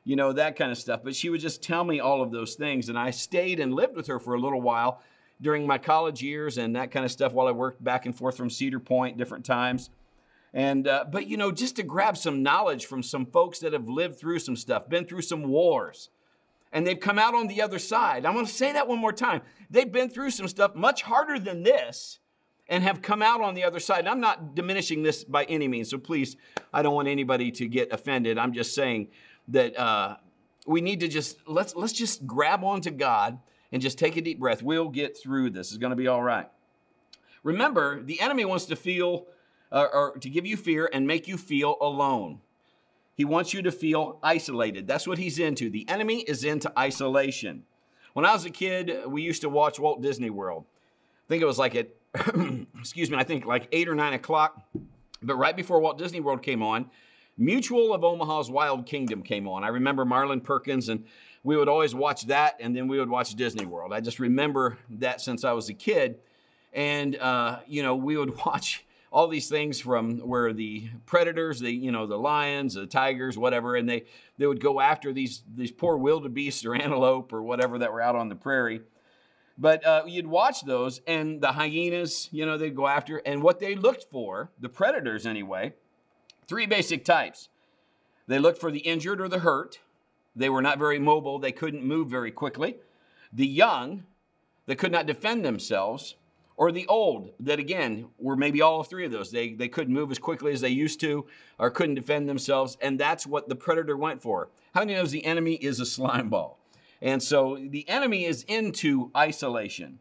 You 0.03 0.15
know, 0.15 0.33
that 0.33 0.55
kind 0.57 0.71
of 0.71 0.77
stuff. 0.77 1.01
But 1.03 1.15
she 1.15 1.29
would 1.29 1.39
just 1.39 1.63
tell 1.63 1.83
me 1.83 1.99
all 1.99 2.21
of 2.21 2.31
those 2.31 2.55
things. 2.55 2.89
And 2.89 2.99
I 2.99 3.11
stayed 3.11 3.59
and 3.59 3.73
lived 3.73 3.95
with 3.95 4.07
her 4.07 4.19
for 4.19 4.33
a 4.33 4.39
little 4.39 4.61
while 4.61 5.01
during 5.43 5.67
my 5.67 5.77
college 5.77 6.23
years 6.23 6.57
and 6.57 6.75
that 6.75 6.89
kind 6.89 7.05
of 7.05 7.11
stuff 7.11 7.33
while 7.33 7.47
I 7.47 7.51
worked 7.51 7.83
back 7.83 8.05
and 8.05 8.15
forth 8.15 8.35
from 8.35 8.49
Cedar 8.49 8.79
Point 8.79 9.17
different 9.17 9.45
times. 9.45 9.89
And, 10.53 10.87
uh, 10.87 11.05
but 11.11 11.27
you 11.27 11.37
know, 11.37 11.51
just 11.51 11.75
to 11.75 11.83
grab 11.83 12.17
some 12.17 12.41
knowledge 12.41 12.85
from 12.85 13.03
some 13.03 13.25
folks 13.25 13.59
that 13.59 13.73
have 13.73 13.87
lived 13.87 14.19
through 14.19 14.39
some 14.39 14.55
stuff, 14.55 14.87
been 14.89 15.05
through 15.05 15.21
some 15.21 15.43
wars, 15.43 16.09
and 16.71 16.87
they've 16.87 16.99
come 16.99 17.19
out 17.19 17.35
on 17.35 17.47
the 17.47 17.61
other 17.61 17.77
side. 17.79 18.25
I'm 18.25 18.33
going 18.33 18.45
to 18.45 18.51
say 18.51 18.73
that 18.73 18.87
one 18.87 18.99
more 18.99 19.13
time. 19.13 19.41
They've 19.69 19.91
been 19.91 20.09
through 20.09 20.31
some 20.31 20.47
stuff 20.47 20.73
much 20.75 21.03
harder 21.03 21.37
than 21.37 21.63
this 21.63 22.19
and 22.67 22.83
have 22.83 23.01
come 23.01 23.21
out 23.21 23.41
on 23.41 23.53
the 23.53 23.63
other 23.63 23.79
side. 23.79 23.99
And 23.99 24.09
I'm 24.09 24.21
not 24.21 24.55
diminishing 24.55 25.03
this 25.03 25.23
by 25.23 25.43
any 25.45 25.67
means. 25.67 25.89
So 25.89 25.97
please, 25.97 26.37
I 26.73 26.81
don't 26.81 26.95
want 26.95 27.07
anybody 27.07 27.51
to 27.51 27.67
get 27.67 27.91
offended. 27.91 28.37
I'm 28.37 28.53
just 28.53 28.73
saying 28.73 29.09
that 29.49 29.77
uh, 29.77 30.17
we 30.65 30.81
need 30.81 31.01
to 31.01 31.07
just, 31.07 31.37
let's, 31.47 31.75
let's 31.75 31.93
just 31.93 32.25
grab 32.25 32.63
onto 32.63 32.89
God 32.89 33.37
and 33.73 33.81
just 33.81 33.97
take 33.97 34.15
a 34.15 34.21
deep 34.21 34.39
breath. 34.39 34.63
We'll 34.63 34.87
get 34.87 35.17
through 35.17 35.49
this. 35.49 35.69
It's 35.69 35.79
going 35.79 35.89
to 35.89 35.97
be 35.97 36.07
all 36.07 36.23
right. 36.23 36.47
Remember, 37.43 38.01
the 38.01 38.21
enemy 38.21 38.45
wants 38.45 38.65
to 38.65 38.77
feel 38.77 39.25
uh, 39.71 39.87
or 39.91 40.17
to 40.19 40.29
give 40.29 40.45
you 40.45 40.55
fear 40.55 40.89
and 40.93 41.05
make 41.07 41.27
you 41.27 41.35
feel 41.35 41.75
alone. 41.81 42.39
He 43.15 43.25
wants 43.25 43.53
you 43.53 43.63
to 43.63 43.71
feel 43.71 44.19
isolated. 44.23 44.87
That's 44.87 45.07
what 45.07 45.17
he's 45.17 45.39
into. 45.39 45.69
The 45.69 45.89
enemy 45.89 46.21
is 46.21 46.43
into 46.43 46.71
isolation. 46.77 47.63
When 48.13 48.25
I 48.25 48.33
was 48.33 48.45
a 48.45 48.51
kid, 48.51 49.07
we 49.07 49.23
used 49.23 49.41
to 49.41 49.49
watch 49.49 49.79
Walt 49.79 50.01
Disney 50.01 50.29
World. 50.29 50.65
I 51.25 51.27
think 51.27 51.41
it 51.41 51.47
was 51.47 51.57
like 51.57 51.75
at, 51.75 51.89
excuse 52.79 53.09
me, 53.09 53.17
I 53.17 53.23
think 53.23 53.45
like 53.45 53.67
eight 53.71 53.89
or 53.89 53.95
nine 53.95 54.13
o'clock. 54.13 54.61
But 55.23 55.35
right 55.35 55.55
before 55.55 55.79
Walt 55.79 55.97
Disney 55.97 56.19
World 56.19 56.43
came 56.43 56.61
on, 56.61 56.91
Mutual 57.37 57.95
of 57.95 58.03
Omaha's 58.03 58.51
Wild 58.51 58.85
Kingdom 58.85 59.23
came 59.23 59.47
on. 59.47 59.63
I 59.63 59.69
remember 59.69 60.05
Marlin 60.05 60.39
Perkins, 60.39 60.89
and 60.89 61.05
we 61.43 61.57
would 61.57 61.67
always 61.67 61.93
watch 61.93 62.27
that, 62.27 62.57
and 62.59 62.75
then 62.75 62.87
we 62.87 62.99
would 62.99 63.09
watch 63.09 63.35
Disney 63.35 63.65
World. 63.65 63.91
I 63.93 63.99
just 63.99 64.19
remember 64.19 64.77
that 64.91 65.21
since 65.21 65.43
I 65.43 65.51
was 65.51 65.69
a 65.69 65.73
kid. 65.73 66.19
And, 66.71 67.15
uh, 67.17 67.59
you 67.67 67.83
know, 67.83 67.95
we 67.95 68.17
would 68.17 68.35
watch 68.45 68.85
all 69.13 69.27
these 69.27 69.47
things 69.47 69.79
from 69.79 70.17
where 70.19 70.51
the 70.53 70.89
predators, 71.05 71.59
the 71.59 71.71
you 71.71 71.91
know 71.91 72.07
the 72.07 72.17
lions, 72.17 72.73
the 72.73 72.87
tigers, 72.87 73.37
whatever, 73.37 73.75
and 73.75 73.87
they 73.87 74.05
they 74.39 74.47
would 74.47 74.59
go 74.59 74.81
after 74.81 75.13
these 75.13 75.43
these 75.55 75.71
poor 75.71 75.95
wildebeest 75.97 76.65
or 76.65 76.73
antelope 76.81 77.31
or 77.31 77.43
whatever 77.43 77.77
that 77.77 77.93
were 77.93 78.01
out 78.01 78.15
on 78.15 78.27
the 78.27 78.35
prairie. 78.35 78.81
But 79.55 79.85
uh, 79.85 80.03
you'd 80.07 80.25
watch 80.25 80.65
those, 80.65 80.99
and 81.05 81.39
the 81.39 81.51
hyenas, 81.51 82.27
you 82.31 82.43
know, 82.43 82.57
they'd 82.57 82.75
go 82.75 82.87
after, 82.87 83.17
and 83.17 83.43
what 83.43 83.59
they 83.59 83.75
looked 83.75 84.05
for, 84.11 84.49
the 84.59 84.67
predators 84.67 85.27
anyway, 85.27 85.75
three 86.47 86.65
basic 86.65 87.05
types. 87.05 87.49
They 88.25 88.39
looked 88.39 88.59
for 88.59 88.71
the 88.71 88.79
injured 88.79 89.21
or 89.21 89.27
the 89.27 89.39
hurt. 89.39 89.79
They 90.35 90.49
were 90.49 90.61
not 90.61 90.79
very 90.79 90.99
mobile. 90.99 91.39
They 91.39 91.51
couldn't 91.51 91.83
move 91.83 92.09
very 92.09 92.31
quickly. 92.31 92.77
The 93.31 93.47
young, 93.47 94.03
that 94.65 94.77
could 94.77 94.91
not 94.91 95.05
defend 95.05 95.43
themselves 95.43 96.15
or 96.55 96.71
the 96.71 96.87
old 96.87 97.31
that 97.39 97.59
again 97.59 98.07
were 98.17 98.35
maybe 98.35 98.61
all 98.61 98.83
three 98.83 99.05
of 99.05 99.11
those 99.11 99.31
they, 99.31 99.53
they 99.53 99.67
couldn't 99.67 99.93
move 99.93 100.11
as 100.11 100.19
quickly 100.19 100.51
as 100.53 100.61
they 100.61 100.69
used 100.69 100.99
to 100.99 101.25
or 101.59 101.69
couldn't 101.69 101.95
defend 101.95 102.29
themselves 102.29 102.77
and 102.81 102.99
that's 102.99 103.25
what 103.25 103.49
the 103.49 103.55
predator 103.55 103.97
went 103.97 104.21
for 104.21 104.49
how 104.73 104.81
many 104.81 104.93
knows 104.93 105.11
the 105.11 105.25
enemy 105.25 105.55
is 105.55 105.79
a 105.79 105.85
slime 105.85 106.29
ball 106.29 106.59
and 107.01 107.21
so 107.21 107.57
the 107.69 107.87
enemy 107.89 108.25
is 108.25 108.43
into 108.43 109.11
isolation 109.15 109.99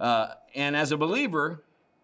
uh, 0.00 0.28
and 0.54 0.74
as 0.74 0.92
a 0.92 0.96
believer 0.96 1.62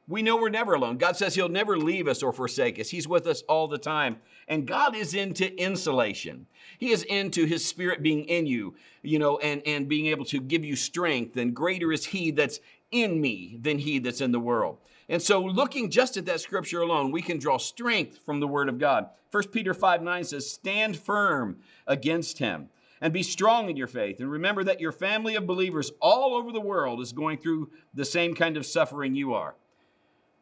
we 0.08 0.22
know 0.22 0.36
we're 0.36 0.48
never 0.48 0.74
alone 0.74 0.96
god 0.96 1.16
says 1.16 1.34
he'll 1.34 1.48
never 1.48 1.76
leave 1.76 2.08
us 2.08 2.22
or 2.22 2.32
forsake 2.32 2.80
us 2.80 2.88
he's 2.90 3.06
with 3.06 3.26
us 3.26 3.42
all 3.42 3.68
the 3.68 3.78
time 3.78 4.16
and 4.48 4.66
god 4.66 4.96
is 4.96 5.14
into 5.14 5.54
insulation 5.62 6.46
he 6.78 6.90
is 6.90 7.02
into 7.04 7.44
his 7.44 7.64
spirit 7.64 8.02
being 8.02 8.24
in 8.24 8.46
you 8.46 8.74
you 9.02 9.18
know 9.18 9.38
and 9.38 9.62
and 9.66 9.88
being 9.88 10.06
able 10.06 10.24
to 10.24 10.40
give 10.40 10.64
you 10.64 10.74
strength 10.74 11.36
and 11.36 11.54
greater 11.54 11.92
is 11.92 12.06
he 12.06 12.30
that's 12.30 12.60
in 12.90 13.20
me 13.20 13.58
than 13.60 13.78
he 13.78 13.98
that's 13.98 14.20
in 14.20 14.32
the 14.32 14.40
world. 14.40 14.78
And 15.08 15.22
so, 15.22 15.40
looking 15.40 15.90
just 15.90 16.16
at 16.16 16.26
that 16.26 16.40
scripture 16.40 16.80
alone, 16.80 17.10
we 17.10 17.22
can 17.22 17.38
draw 17.38 17.58
strength 17.58 18.18
from 18.24 18.40
the 18.40 18.48
word 18.48 18.68
of 18.68 18.78
God. 18.78 19.08
1 19.30 19.48
Peter 19.48 19.74
5 19.74 20.02
9 20.02 20.24
says, 20.24 20.50
Stand 20.50 20.96
firm 20.96 21.58
against 21.86 22.38
him. 22.38 22.68
and 23.00 23.12
be 23.12 23.22
strong 23.22 23.70
in 23.70 23.76
your 23.76 23.86
faith. 23.86 24.18
And 24.20 24.30
remember 24.30 24.64
that 24.64 24.80
your 24.80 24.90
family 24.90 25.36
of 25.36 25.46
believers 25.46 25.92
all 26.00 26.34
over 26.34 26.50
the 26.50 26.60
world 26.60 27.00
is 27.00 27.12
going 27.12 27.38
through 27.38 27.70
the 27.94 28.04
same 28.04 28.34
kind 28.34 28.56
of 28.56 28.66
suffering 28.66 29.14
you 29.14 29.34
are. 29.34 29.54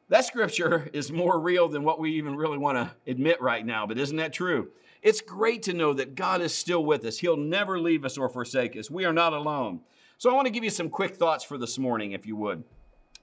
That 0.08 0.24
scripture 0.24 0.88
is 0.92 1.10
more 1.10 1.40
real 1.40 1.68
than 1.68 1.82
what 1.82 1.98
we 1.98 2.12
even 2.12 2.36
really 2.36 2.58
want 2.58 2.78
to 2.78 3.10
admit 3.10 3.42
right 3.42 3.66
now, 3.66 3.86
but 3.86 3.98
isn't 3.98 4.16
that 4.18 4.32
true? 4.32 4.68
It's 5.02 5.20
great 5.20 5.64
to 5.64 5.72
know 5.72 5.92
that 5.94 6.14
God 6.14 6.40
is 6.40 6.54
still 6.54 6.84
with 6.84 7.04
us. 7.04 7.18
He'll 7.18 7.36
never 7.36 7.80
leave 7.80 8.04
us 8.04 8.16
or 8.16 8.28
forsake 8.28 8.76
us. 8.76 8.88
We 8.88 9.04
are 9.04 9.12
not 9.12 9.32
alone. 9.32 9.80
So 10.18 10.30
I 10.30 10.34
want 10.34 10.46
to 10.46 10.52
give 10.52 10.62
you 10.62 10.70
some 10.70 10.90
quick 10.90 11.16
thoughts 11.16 11.42
for 11.42 11.58
this 11.58 11.76
morning, 11.76 12.12
if 12.12 12.24
you 12.24 12.36
would, 12.36 12.62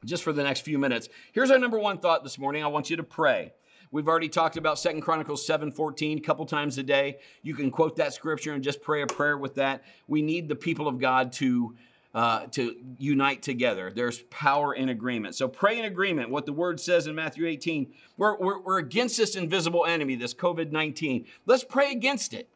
just 0.03 0.23
for 0.23 0.33
the 0.33 0.43
next 0.43 0.61
few 0.61 0.77
minutes. 0.77 1.07
Here's 1.31 1.51
our 1.51 1.57
number 1.57 1.79
one 1.79 1.99
thought 1.99 2.21
this 2.23 2.37
morning. 2.37 2.63
I 2.63 2.67
want 2.67 2.89
you 2.89 2.97
to 2.97 3.03
pray. 3.03 3.53
We've 3.91 4.07
already 4.07 4.29
talked 4.29 4.57
about 4.57 4.77
Second 4.77 5.01
Chronicles 5.01 5.45
7:14 5.47 6.17
a 6.17 6.21
couple 6.21 6.45
times 6.45 6.77
a 6.79 6.83
day. 6.83 7.19
You 7.43 7.55
can 7.55 7.71
quote 7.71 7.95
that 7.97 8.13
scripture 8.13 8.53
and 8.53 8.63
just 8.63 8.81
pray 8.81 9.03
a 9.03 9.07
prayer 9.07 9.37
with 9.37 9.55
that. 9.55 9.83
We 10.07 10.21
need 10.21 10.49
the 10.49 10.55
people 10.55 10.87
of 10.87 10.99
God 10.99 11.31
to 11.33 11.75
uh, 12.13 12.45
to 12.47 12.75
unite 12.99 13.41
together. 13.41 13.91
There's 13.93 14.19
power 14.29 14.73
in 14.73 14.89
agreement. 14.89 15.35
So 15.35 15.47
pray 15.47 15.79
in 15.79 15.85
agreement. 15.85 16.29
What 16.29 16.45
the 16.45 16.53
word 16.53 16.79
says 16.79 17.07
in 17.07 17.15
Matthew 17.15 17.47
18, 17.47 17.91
we're, 18.17 18.37
we're, 18.37 18.59
we're 18.59 18.77
against 18.77 19.17
this 19.17 19.35
invisible 19.35 19.85
enemy, 19.85 20.15
this 20.15 20.33
COVID 20.33 20.71
19. 20.71 21.25
Let's 21.45 21.63
pray 21.63 21.91
against 21.91 22.33
it. 22.33 22.49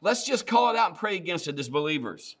Let's 0.00 0.26
just 0.26 0.46
call 0.46 0.70
it 0.70 0.76
out 0.76 0.90
and 0.90 0.98
pray 0.98 1.16
against 1.16 1.48
it 1.48 1.58
as 1.58 1.68
believers. 1.68 2.36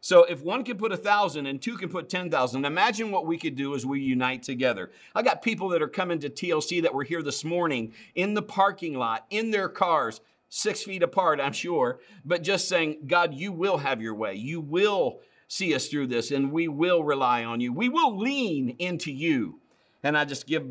So 0.00 0.24
if 0.24 0.42
one 0.42 0.64
can 0.64 0.78
put 0.78 0.92
a 0.92 0.96
thousand 0.96 1.46
and 1.46 1.60
two 1.60 1.76
can 1.76 1.88
put 1.88 2.08
10,000, 2.08 2.64
imagine 2.64 3.10
what 3.10 3.26
we 3.26 3.36
could 3.36 3.56
do 3.56 3.74
as 3.74 3.84
we 3.84 4.00
unite 4.00 4.42
together. 4.42 4.90
I 5.14 5.22
got 5.22 5.42
people 5.42 5.68
that 5.70 5.82
are 5.82 5.88
coming 5.88 6.20
to 6.20 6.30
TLC 6.30 6.82
that 6.82 6.94
were 6.94 7.02
here 7.02 7.22
this 7.22 7.44
morning 7.44 7.92
in 8.14 8.34
the 8.34 8.42
parking 8.42 8.94
lot, 8.94 9.26
in 9.30 9.50
their 9.50 9.68
cars, 9.68 10.20
six 10.48 10.82
feet 10.82 11.02
apart, 11.02 11.40
I'm 11.40 11.52
sure, 11.52 12.00
but 12.24 12.42
just 12.42 12.68
saying, 12.68 12.98
God, 13.06 13.34
you 13.34 13.52
will 13.52 13.78
have 13.78 14.00
your 14.00 14.14
way. 14.14 14.34
You 14.34 14.60
will 14.60 15.20
see 15.48 15.74
us 15.74 15.88
through 15.88 16.06
this, 16.06 16.30
and 16.30 16.52
we 16.52 16.68
will 16.68 17.02
rely 17.02 17.42
on 17.44 17.60
you. 17.60 17.72
We 17.72 17.88
will 17.88 18.16
lean 18.16 18.76
into 18.78 19.10
you. 19.10 19.60
And 20.02 20.16
I 20.16 20.24
just 20.24 20.46
give 20.46 20.66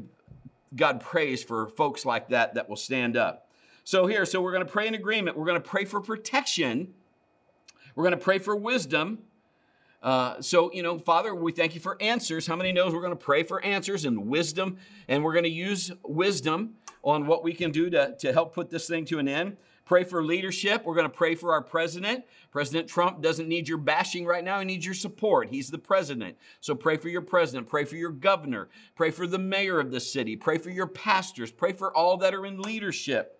God 0.75 1.01
praise 1.01 1.43
for 1.43 1.67
folks 1.69 2.05
like 2.05 2.29
that 2.29 2.53
that 2.53 2.69
will 2.69 2.75
stand 2.75 3.17
up. 3.17 3.49
So, 3.83 4.05
here, 4.05 4.25
so 4.25 4.41
we're 4.41 4.51
going 4.51 4.65
to 4.65 4.71
pray 4.71 4.87
in 4.87 4.95
agreement. 4.95 5.37
We're 5.37 5.45
going 5.45 5.61
to 5.61 5.67
pray 5.67 5.85
for 5.85 5.99
protection. 5.99 6.93
We're 7.95 8.03
going 8.03 8.17
to 8.17 8.23
pray 8.23 8.37
for 8.37 8.55
wisdom. 8.55 9.19
Uh, 10.03 10.39
so, 10.41 10.71
you 10.71 10.83
know, 10.83 10.99
Father, 10.99 11.33
we 11.33 11.51
thank 11.51 11.73
you 11.73 11.81
for 11.81 11.97
answers. 12.01 12.45
How 12.45 12.55
many 12.55 12.71
knows 12.71 12.93
we're 12.93 13.01
going 13.01 13.11
to 13.11 13.15
pray 13.15 13.43
for 13.43 13.63
answers 13.63 14.05
and 14.05 14.27
wisdom? 14.27 14.77
And 15.07 15.23
we're 15.23 15.33
going 15.33 15.45
to 15.45 15.49
use 15.49 15.91
wisdom 16.03 16.75
on 17.03 17.25
what 17.25 17.43
we 17.43 17.53
can 17.53 17.71
do 17.71 17.89
to, 17.89 18.15
to 18.19 18.33
help 18.33 18.53
put 18.53 18.69
this 18.69 18.87
thing 18.87 19.05
to 19.05 19.19
an 19.19 19.27
end. 19.27 19.57
Pray 19.87 20.03
for 20.03 20.21
leadership. 20.21 20.83
We're 20.83 20.95
going 20.95 21.09
to 21.09 21.17
pray 21.17 21.33
for 21.33 21.53
our 21.53 21.61
president. 21.61 22.25
President 22.51 22.89
Trump 22.89 23.21
doesn't 23.21 23.47
need 23.47 23.69
your 23.69 23.77
bashing 23.77 24.25
right 24.25 24.43
now. 24.43 24.59
He 24.59 24.65
needs 24.65 24.85
your 24.85 24.93
support. 24.93 25.47
He's 25.47 25.71
the 25.71 25.77
president. 25.77 26.35
So 26.59 26.75
pray 26.75 26.97
for 26.97 27.07
your 27.07 27.21
president. 27.21 27.69
Pray 27.69 27.85
for 27.85 27.95
your 27.95 28.11
governor. 28.11 28.67
Pray 28.95 29.11
for 29.11 29.25
the 29.25 29.39
mayor 29.39 29.79
of 29.79 29.91
the 29.91 30.01
city. 30.01 30.35
Pray 30.35 30.57
for 30.57 30.71
your 30.71 30.87
pastors. 30.87 31.51
Pray 31.51 31.71
for 31.71 31.95
all 31.95 32.17
that 32.17 32.33
are 32.33 32.45
in 32.45 32.61
leadership. 32.61 33.39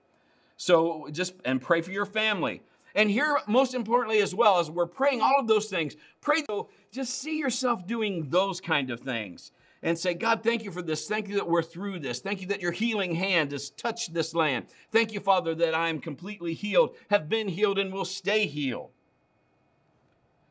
So 0.55 1.09
just, 1.11 1.33
and 1.43 1.61
pray 1.61 1.81
for 1.81 1.91
your 1.91 2.05
family. 2.05 2.61
And 2.95 3.11
here, 3.11 3.37
most 3.45 3.73
importantly, 3.73 4.21
as 4.21 4.33
well, 4.33 4.57
as 4.57 4.71
we're 4.71 4.87
praying 4.87 5.21
all 5.21 5.35
of 5.37 5.47
those 5.47 5.67
things, 5.67 5.97
pray, 6.21 6.43
though, 6.47 6.69
just 6.91 7.19
see 7.19 7.37
yourself 7.37 7.85
doing 7.85 8.29
those 8.29 8.61
kind 8.61 8.89
of 8.89 9.01
things 9.01 9.51
and 9.83 9.97
say, 9.97 10.13
God, 10.13 10.43
thank 10.43 10.63
you 10.63 10.71
for 10.71 10.81
this. 10.81 11.07
Thank 11.07 11.27
you 11.27 11.35
that 11.35 11.47
we're 11.47 11.61
through 11.61 11.99
this. 11.99 12.19
Thank 12.19 12.41
you 12.41 12.47
that 12.47 12.61
your 12.61 12.71
healing 12.71 13.15
hand 13.15 13.51
has 13.51 13.69
touched 13.69 14.13
this 14.13 14.33
land. 14.33 14.65
Thank 14.91 15.13
you, 15.13 15.19
Father, 15.19 15.53
that 15.55 15.75
I 15.75 15.89
am 15.89 15.99
completely 15.99 16.53
healed, 16.53 16.95
have 17.09 17.29
been 17.29 17.47
healed, 17.47 17.77
and 17.77 17.93
will 17.93 18.05
stay 18.05 18.47
healed. 18.47 18.89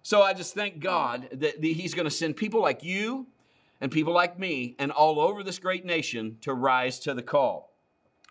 So 0.03 0.23
I 0.23 0.35
just 0.35 0.55
thank 0.55 0.79
God 0.79 1.29
that 1.33 1.63
He's 1.63 1.95
going 1.95 2.05
to 2.05 2.11
send 2.11 2.37
people 2.37 2.63
like 2.63 2.85
you 2.85 3.27
and 3.81 3.91
people 3.91 4.13
like 4.13 4.39
me 4.39 4.77
and 4.79 4.93
all 4.93 5.21
over 5.21 5.43
this 5.43 5.59
great 5.59 5.85
nation 5.85 6.39
to 6.43 6.55
rise 6.55 7.01
to 7.01 7.15
the 7.15 7.23
call. 7.23 7.73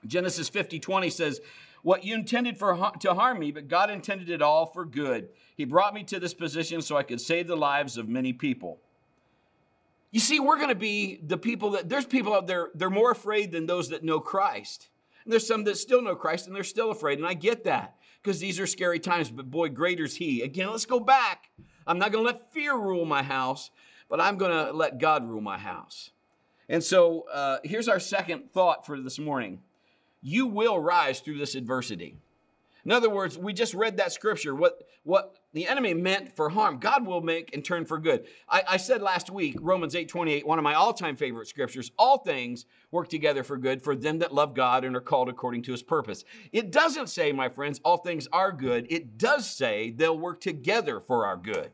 Genesis 0.08 0.48
50 0.48 0.80
20 0.80 1.10
says, 1.10 1.42
What 1.84 2.06
you 2.06 2.16
intended 2.16 2.58
for 2.58 2.92
to 3.02 3.14
harm 3.14 3.40
me, 3.40 3.52
but 3.52 3.68
God 3.68 3.90
intended 3.90 4.30
it 4.30 4.42
all 4.42 4.68
for 4.68 4.86
good. 4.86 5.28
He 5.58 5.66
brought 5.66 5.94
me 5.94 6.04
to 6.06 6.20
this 6.20 6.34
position 6.34 6.82
so 6.82 6.96
I 6.96 7.04
could 7.04 7.20
save 7.20 7.48
the 7.48 7.58
lives 7.58 7.98
of 7.98 8.08
many 8.08 8.32
people. 8.32 8.80
You 10.12 10.20
see, 10.20 10.40
we're 10.40 10.58
going 10.58 10.70
to 10.70 10.76
be 10.76 11.20
the 11.24 11.38
people 11.38 11.72
that 11.72 11.90
there's 11.90 12.06
people 12.06 12.34
out 12.34 12.48
there, 12.48 12.70
they're 12.74 12.90
more 12.90 13.12
afraid 13.12 13.52
than 13.52 13.66
those 13.66 13.90
that 13.90 14.04
know 14.04 14.20
Christ. 14.20 14.90
And 15.24 15.32
there's 15.32 15.48
some 15.48 15.64
that 15.66 15.78
still 15.78 16.02
know 16.02 16.16
Christ 16.16 16.48
and 16.48 16.56
they're 16.56 16.64
still 16.64 16.92
afraid. 16.92 17.18
And 17.18 17.28
I 17.28 17.34
get 17.34 17.64
that 17.66 17.96
because 18.22 18.40
these 18.40 18.60
are 18.60 18.68
scary 18.68 19.00
times, 19.00 19.30
but 19.30 19.50
boy, 19.52 19.70
greater's 19.70 20.16
He. 20.16 20.42
Again, 20.42 20.70
let's 20.72 20.86
go 20.86 21.00
back. 21.00 21.50
I'm 21.86 22.00
not 22.00 22.12
going 22.12 22.24
to 22.24 22.32
let 22.32 22.52
fear 22.54 22.76
rule 22.76 23.06
my 23.06 23.24
house, 23.24 23.72
but 24.10 24.22
I'm 24.22 24.38
going 24.38 24.52
to 24.52 24.72
let 24.72 25.00
God 25.00 25.28
rule 25.28 25.42
my 25.42 25.58
house. 25.58 26.12
And 26.70 26.84
so 26.84 27.26
uh, 27.32 27.60
here's 27.64 27.88
our 27.88 28.00
second 28.00 28.52
thought 28.52 28.86
for 28.86 29.00
this 29.00 29.20
morning 29.20 29.62
you 30.22 30.48
will 30.48 30.80
rise 30.80 31.20
through 31.20 31.38
this 31.38 31.54
adversity. 31.54 32.18
In 32.86 32.92
other 32.92 33.10
words, 33.10 33.36
we 33.36 33.52
just 33.52 33.74
read 33.74 33.98
that 33.98 34.12
scripture. 34.12 34.54
What, 34.54 34.84
what 35.04 35.40
the 35.54 35.68
enemy 35.68 35.96
meant 35.96 36.36
for 36.36 36.50
harm, 36.50 36.78
God 36.78 37.06
will 37.08 37.22
make 37.22 37.52
and 37.54 37.66
turn 37.66 37.84
for 37.84 37.98
good. 37.98 38.28
I, 38.48 38.62
I 38.70 38.78
said 38.78 39.02
last 39.02 39.32
week, 39.32 39.58
Romans 39.60 39.96
8 39.96 40.08
28, 40.08 40.46
one 40.46 40.60
of 40.60 40.64
my 40.64 40.76
all 40.76 40.94
time 40.94 41.16
favorite 41.16 41.48
scriptures, 41.48 41.92
all 41.98 42.20
things 42.20 42.66
work 42.92 43.10
together 43.10 43.44
for 43.44 43.58
good 43.58 43.82
for 43.82 43.96
them 43.96 44.20
that 44.20 44.34
love 44.34 44.54
God 44.54 44.86
and 44.86 44.96
are 44.96 45.02
called 45.02 45.30
according 45.30 45.64
to 45.64 45.72
his 45.72 45.82
purpose. 45.82 46.24
It 46.52 46.72
doesn't 46.72 47.10
say, 47.10 47.32
my 47.32 47.50
friends, 47.50 47.82
all 47.84 47.98
things 47.98 48.28
are 48.32 48.52
good. 48.52 48.86
It 48.92 49.18
does 49.18 49.50
say 49.50 49.90
they'll 49.90 50.18
work 50.18 50.40
together 50.40 51.00
for 51.00 51.26
our 51.26 51.38
good. 51.38 51.72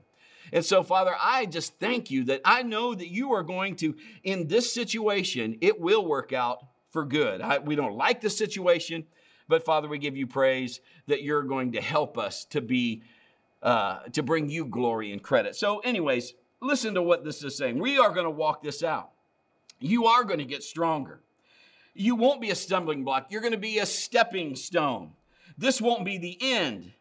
And 0.53 0.63
so, 0.63 0.81
Father, 0.81 1.13
I 1.21 1.45
just 1.45 1.77
thank 1.79 2.09
you 2.09 2.25
that 2.25 2.41
I 2.45 2.63
know 2.63 2.93
that 2.93 3.07
you 3.07 3.33
are 3.33 3.43
going 3.43 3.75
to, 3.77 3.95
in 4.23 4.47
this 4.47 4.73
situation, 4.73 5.57
it 5.61 5.79
will 5.79 6.05
work 6.05 6.33
out 6.33 6.65
for 6.89 7.05
good. 7.05 7.41
I, 7.41 7.59
we 7.59 7.75
don't 7.75 7.95
like 7.95 8.21
the 8.21 8.29
situation. 8.29 9.05
But 9.51 9.65
Father, 9.65 9.89
we 9.89 9.97
give 9.97 10.15
you 10.15 10.27
praise 10.27 10.79
that 11.07 11.23
you're 11.23 11.43
going 11.43 11.73
to 11.73 11.81
help 11.81 12.17
us 12.17 12.45
to 12.45 12.61
be, 12.61 13.03
uh, 13.61 13.99
to 14.13 14.23
bring 14.23 14.49
you 14.49 14.63
glory 14.63 15.11
and 15.11 15.21
credit. 15.21 15.57
So, 15.57 15.79
anyways, 15.79 16.35
listen 16.61 16.93
to 16.93 17.01
what 17.01 17.25
this 17.25 17.43
is 17.43 17.57
saying. 17.57 17.77
We 17.77 17.99
are 17.99 18.13
going 18.13 18.23
to 18.23 18.31
walk 18.31 18.63
this 18.63 18.81
out. 18.81 19.09
You 19.81 20.05
are 20.05 20.23
going 20.23 20.39
to 20.39 20.45
get 20.45 20.63
stronger. 20.63 21.19
You 21.93 22.15
won't 22.15 22.39
be 22.39 22.49
a 22.49 22.55
stumbling 22.55 23.03
block. 23.03 23.27
You're 23.29 23.41
going 23.41 23.51
to 23.51 23.59
be 23.59 23.79
a 23.79 23.85
stepping 23.85 24.55
stone. 24.55 25.11
This 25.57 25.81
won't 25.81 26.05
be 26.05 26.17
the 26.17 26.37
end. 26.39 26.93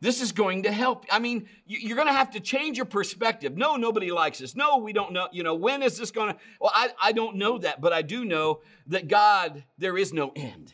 This 0.00 0.20
is 0.20 0.32
going 0.32 0.64
to 0.64 0.72
help. 0.72 1.06
I 1.12 1.20
mean, 1.20 1.48
you're 1.68 1.94
going 1.96 2.08
to 2.08 2.12
have 2.12 2.32
to 2.32 2.40
change 2.40 2.76
your 2.76 2.86
perspective. 2.86 3.56
No, 3.56 3.76
nobody 3.76 4.10
likes 4.10 4.42
us. 4.42 4.56
No, 4.56 4.78
we 4.78 4.92
don't 4.92 5.12
know. 5.12 5.28
You 5.30 5.44
know, 5.44 5.54
when 5.54 5.84
is 5.84 5.96
this 5.96 6.10
going 6.10 6.34
to? 6.34 6.40
Well, 6.60 6.72
I, 6.74 6.90
I 7.00 7.12
don't 7.12 7.36
know 7.36 7.58
that, 7.58 7.80
but 7.80 7.92
I 7.92 8.02
do 8.02 8.24
know 8.24 8.62
that 8.88 9.06
God, 9.06 9.62
there 9.78 9.96
is 9.96 10.12
no 10.12 10.32
end. 10.34 10.72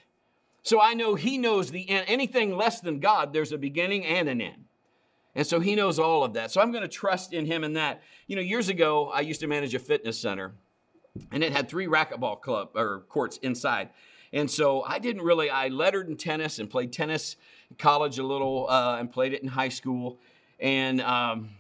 So 0.64 0.80
I 0.80 0.94
know 0.94 1.14
He 1.14 1.38
knows 1.38 1.71
the 1.71 1.88
end. 1.88 2.06
Anything 2.09 2.56
less 2.56 2.80
than 2.80 2.99
God, 2.99 3.33
there's 3.33 3.52
a 3.52 3.59
beginning 3.59 4.04
and 4.04 4.28
an 4.28 4.40
end. 4.40 4.64
And 5.37 5.47
so 5.47 5.61
He 5.61 5.75
knows 5.76 5.99
all 5.99 6.25
of 6.25 6.33
that. 6.33 6.50
So 6.50 6.61
I'm 6.61 6.73
going 6.73 6.83
to 6.83 6.88
trust 6.88 7.33
in 7.33 7.47
Him 7.47 7.62
in 7.62 7.75
that. 7.75 8.02
You 8.26 8.35
know, 8.35 8.42
years 8.42 8.68
ago, 8.68 9.11
I 9.11 9.21
used 9.21 9.40
to 9.40 9.47
manage 9.47 9.75
a 9.75 9.78
fitness 9.78 10.18
center, 10.18 10.52
and 11.30 11.44
it 11.44 11.52
had 11.52 11.68
three 11.68 11.87
racquetball 11.87 12.40
club 12.40 12.71
or 12.75 13.04
courts 13.09 13.37
inside. 13.38 13.90
And 14.33 14.50
so 14.50 14.83
I 14.83 14.99
didn't 14.99 15.23
really, 15.23 15.49
I 15.49 15.68
lettered 15.68 16.09
in 16.09 16.16
tennis 16.16 16.59
and 16.59 16.68
played 16.68 16.92
tennis 16.92 17.37
in 17.71 17.76
college 17.76 18.18
a 18.18 18.25
little 18.25 18.68
uh, 18.68 18.97
and 18.99 19.12
played 19.12 19.33
it 19.33 19.42
in 19.42 19.49
high 19.49 19.68
school. 19.68 20.18
And, 20.59 21.00
um, 21.02 21.50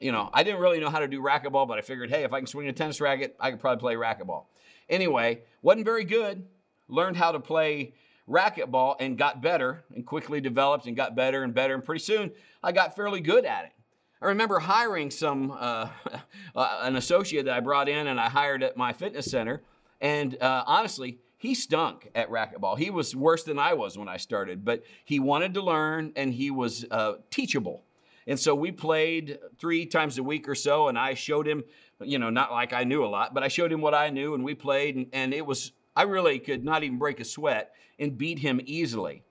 you 0.00 0.12
know, 0.12 0.30
I 0.32 0.42
didn't 0.42 0.60
really 0.60 0.80
know 0.80 0.88
how 0.88 1.00
to 1.00 1.08
do 1.08 1.20
racquetball, 1.20 1.68
but 1.68 1.78
I 1.78 1.82
figured, 1.82 2.10
hey, 2.10 2.22
if 2.22 2.32
I 2.32 2.38
can 2.38 2.46
swing 2.46 2.68
a 2.68 2.72
tennis 2.72 3.00
racket, 3.00 3.36
I 3.38 3.50
could 3.50 3.60
probably 3.60 3.80
play 3.80 3.94
racquetball. 3.96 4.44
Anyway, 4.88 5.40
wasn't 5.62 5.84
very 5.84 6.04
good. 6.04 6.46
Learned 6.88 7.16
how 7.16 7.32
to 7.32 7.40
play 7.40 7.94
racquetball 8.28 8.96
and 9.00 9.18
got 9.18 9.42
better 9.42 9.84
and 9.94 10.06
quickly 10.06 10.40
developed 10.40 10.86
and 10.86 10.96
got 10.96 11.14
better 11.14 11.42
and 11.42 11.54
better. 11.54 11.74
And 11.74 11.84
pretty 11.84 12.02
soon 12.02 12.32
I 12.62 12.72
got 12.72 12.96
fairly 12.96 13.20
good 13.20 13.44
at 13.44 13.64
it. 13.64 13.72
I 14.20 14.26
remember 14.26 14.60
hiring 14.60 15.10
some, 15.10 15.50
uh, 15.50 15.88
uh, 16.54 16.78
an 16.82 16.96
associate 16.96 17.46
that 17.46 17.56
I 17.56 17.60
brought 17.60 17.88
in 17.88 18.06
and 18.06 18.20
I 18.20 18.28
hired 18.28 18.62
at 18.62 18.76
my 18.76 18.92
fitness 18.92 19.30
center. 19.30 19.62
And 20.00 20.40
uh, 20.40 20.64
honestly, 20.66 21.18
he 21.36 21.54
stunk 21.54 22.08
at 22.14 22.30
racquetball. 22.30 22.78
He 22.78 22.90
was 22.90 23.16
worse 23.16 23.42
than 23.42 23.58
I 23.58 23.74
was 23.74 23.98
when 23.98 24.08
I 24.08 24.16
started, 24.16 24.64
but 24.64 24.84
he 25.04 25.18
wanted 25.18 25.54
to 25.54 25.62
learn 25.62 26.12
and 26.14 26.32
he 26.32 26.52
was 26.52 26.86
uh, 26.90 27.14
teachable. 27.30 27.82
And 28.28 28.38
so 28.38 28.54
we 28.54 28.70
played 28.70 29.38
three 29.58 29.86
times 29.86 30.18
a 30.18 30.22
week 30.22 30.48
or 30.48 30.54
so, 30.54 30.86
and 30.86 30.96
I 30.96 31.14
showed 31.14 31.46
him, 31.46 31.64
you 32.00 32.20
know, 32.20 32.30
not 32.30 32.52
like 32.52 32.72
I 32.72 32.84
knew 32.84 33.04
a 33.04 33.06
lot, 33.06 33.34
but 33.34 33.42
I 33.42 33.48
showed 33.48 33.72
him 33.72 33.80
what 33.80 33.94
I 33.94 34.10
knew, 34.10 34.34
and 34.34 34.44
we 34.44 34.54
played, 34.54 34.94
and, 34.94 35.06
and 35.12 35.34
it 35.34 35.44
was 35.44 35.72
I 35.94 36.02
really 36.02 36.38
could 36.38 36.64
not 36.64 36.82
even 36.82 36.98
break 36.98 37.20
a 37.20 37.24
sweat 37.24 37.72
and 37.98 38.16
beat 38.16 38.38
him 38.38 38.60
easily. 38.64 39.22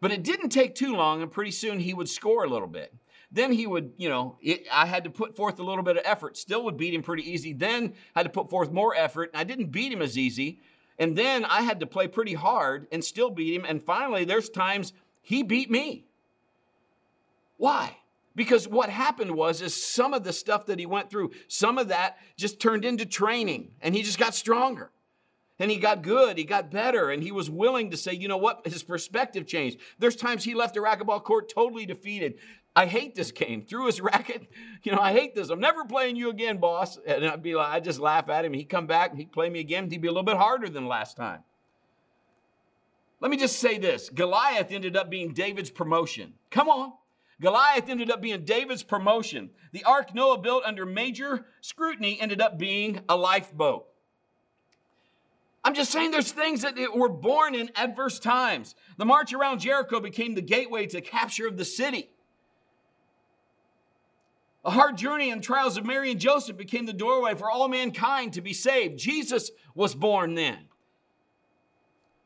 But 0.00 0.12
it 0.12 0.22
didn't 0.22 0.50
take 0.50 0.74
too 0.74 0.94
long, 0.94 1.22
and 1.22 1.30
pretty 1.30 1.50
soon 1.50 1.80
he 1.80 1.94
would 1.94 2.08
score 2.08 2.44
a 2.44 2.48
little 2.48 2.68
bit. 2.68 2.94
Then 3.32 3.52
he 3.52 3.66
would, 3.66 3.92
you 3.96 4.08
know, 4.08 4.36
it, 4.40 4.66
I 4.72 4.86
had 4.86 5.04
to 5.04 5.10
put 5.10 5.34
forth 5.34 5.58
a 5.58 5.62
little 5.62 5.82
bit 5.82 5.96
of 5.96 6.02
effort, 6.04 6.36
still 6.36 6.64
would 6.64 6.76
beat 6.76 6.94
him 6.94 7.02
pretty 7.02 7.28
easy. 7.28 7.52
Then 7.52 7.94
had 8.14 8.22
to 8.22 8.28
put 8.28 8.50
forth 8.50 8.70
more 8.70 8.94
effort, 8.94 9.30
and 9.32 9.40
I 9.40 9.44
didn't 9.44 9.72
beat 9.72 9.92
him 9.92 10.02
as 10.02 10.16
easy. 10.16 10.60
And 10.98 11.16
then 11.16 11.44
I 11.44 11.62
had 11.62 11.80
to 11.80 11.86
play 11.86 12.08
pretty 12.08 12.34
hard 12.34 12.86
and 12.92 13.04
still 13.04 13.30
beat 13.30 13.54
him. 13.54 13.66
And 13.66 13.82
finally, 13.82 14.24
there's 14.24 14.48
times 14.48 14.92
he 15.22 15.42
beat 15.42 15.70
me. 15.70 16.06
Why? 17.58 17.96
Because 18.34 18.68
what 18.68 18.90
happened 18.90 19.34
was 19.34 19.62
is 19.62 19.74
some 19.74 20.14
of 20.14 20.22
the 20.22 20.32
stuff 20.32 20.66
that 20.66 20.78
he 20.78 20.86
went 20.86 21.10
through, 21.10 21.32
some 21.48 21.78
of 21.78 21.88
that 21.88 22.18
just 22.36 22.60
turned 22.60 22.84
into 22.84 23.06
training 23.06 23.72
and 23.80 23.94
he 23.94 24.02
just 24.02 24.18
got 24.18 24.34
stronger. 24.34 24.90
And 25.58 25.70
he 25.70 25.78
got 25.78 26.02
good, 26.02 26.36
he 26.36 26.44
got 26.44 26.70
better, 26.70 27.10
and 27.10 27.22
he 27.22 27.32
was 27.32 27.48
willing 27.48 27.90
to 27.90 27.96
say, 27.96 28.12
you 28.12 28.28
know 28.28 28.36
what, 28.36 28.66
his 28.66 28.82
perspective 28.82 29.46
changed. 29.46 29.78
There's 29.98 30.16
times 30.16 30.44
he 30.44 30.54
left 30.54 30.74
the 30.74 30.80
racquetball 30.80 31.24
court 31.24 31.48
totally 31.48 31.86
defeated. 31.86 32.34
I 32.74 32.84
hate 32.84 33.14
this 33.14 33.32
game. 33.32 33.62
Threw 33.62 33.86
his 33.86 34.00
racket, 34.02 34.46
you 34.82 34.92
know, 34.92 34.98
I 35.00 35.12
hate 35.12 35.34
this. 35.34 35.48
I'm 35.48 35.60
never 35.60 35.86
playing 35.86 36.16
you 36.16 36.28
again, 36.28 36.58
boss. 36.58 36.98
And 37.06 37.24
I'd 37.24 37.42
be 37.42 37.54
like, 37.54 37.68
I 37.68 37.80
just 37.80 37.98
laugh 37.98 38.28
at 38.28 38.44
him. 38.44 38.52
He'd 38.52 38.68
come 38.68 38.86
back 38.86 39.14
he'd 39.14 39.32
play 39.32 39.48
me 39.48 39.60
again. 39.60 39.90
He'd 39.90 40.02
be 40.02 40.08
a 40.08 40.12
little 40.12 40.22
bit 40.22 40.36
harder 40.36 40.68
than 40.68 40.86
last 40.86 41.16
time. 41.16 41.40
Let 43.20 43.30
me 43.30 43.38
just 43.38 43.58
say 43.58 43.78
this 43.78 44.10
Goliath 44.10 44.70
ended 44.70 44.96
up 44.96 45.08
being 45.08 45.32
David's 45.32 45.70
promotion. 45.70 46.34
Come 46.50 46.68
on. 46.68 46.92
Goliath 47.40 47.88
ended 47.88 48.10
up 48.10 48.22
being 48.22 48.44
David's 48.44 48.82
promotion. 48.82 49.50
The 49.72 49.84
ark 49.84 50.14
Noah 50.14 50.38
built 50.38 50.64
under 50.64 50.86
major 50.86 51.46
scrutiny 51.60 52.18
ended 52.20 52.40
up 52.40 52.58
being 52.58 53.00
a 53.08 53.16
lifeboat. 53.16 53.86
I'm 55.66 55.74
just 55.74 55.90
saying 55.90 56.12
there's 56.12 56.30
things 56.30 56.62
that 56.62 56.76
were 56.94 57.08
born 57.08 57.56
in 57.56 57.72
adverse 57.74 58.20
times. 58.20 58.76
The 58.98 59.04
march 59.04 59.32
around 59.32 59.58
Jericho 59.58 59.98
became 59.98 60.36
the 60.36 60.40
gateway 60.40 60.86
to 60.86 61.00
capture 61.00 61.48
of 61.48 61.56
the 61.56 61.64
city. 61.64 62.08
A 64.64 64.70
hard 64.70 64.96
journey 64.96 65.28
and 65.32 65.42
trials 65.42 65.76
of 65.76 65.84
Mary 65.84 66.12
and 66.12 66.20
Joseph 66.20 66.56
became 66.56 66.86
the 66.86 66.92
doorway 66.92 67.34
for 67.34 67.50
all 67.50 67.66
mankind 67.66 68.34
to 68.34 68.40
be 68.40 68.52
saved. 68.52 68.96
Jesus 68.96 69.50
was 69.74 69.92
born 69.92 70.36
then. 70.36 70.68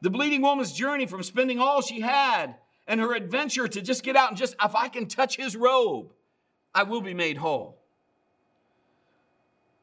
The 0.03 0.11
bleeding 0.11 0.43
woman's 0.43 0.75
journey 0.75 1.07
from 1.07 1.23
spending 1.23 1.59
all 1.59 1.81
she 1.81 2.03
had 2.03 2.57
and 2.87 3.01
her 3.01 3.15
adventure 3.15 3.69
to 3.69 3.81
just 3.81 4.03
get 4.03 4.17
out 4.17 4.29
and 4.29 4.37
just, 4.37 4.55
if 4.63 4.75
I 4.75 4.89
can 4.89 5.07
touch 5.07 5.39
his 5.39 5.57
robe, 5.57 6.13
I 6.75 6.83
will 6.83 7.01
be 7.01 7.15
made 7.15 7.39
whole. 7.39 7.81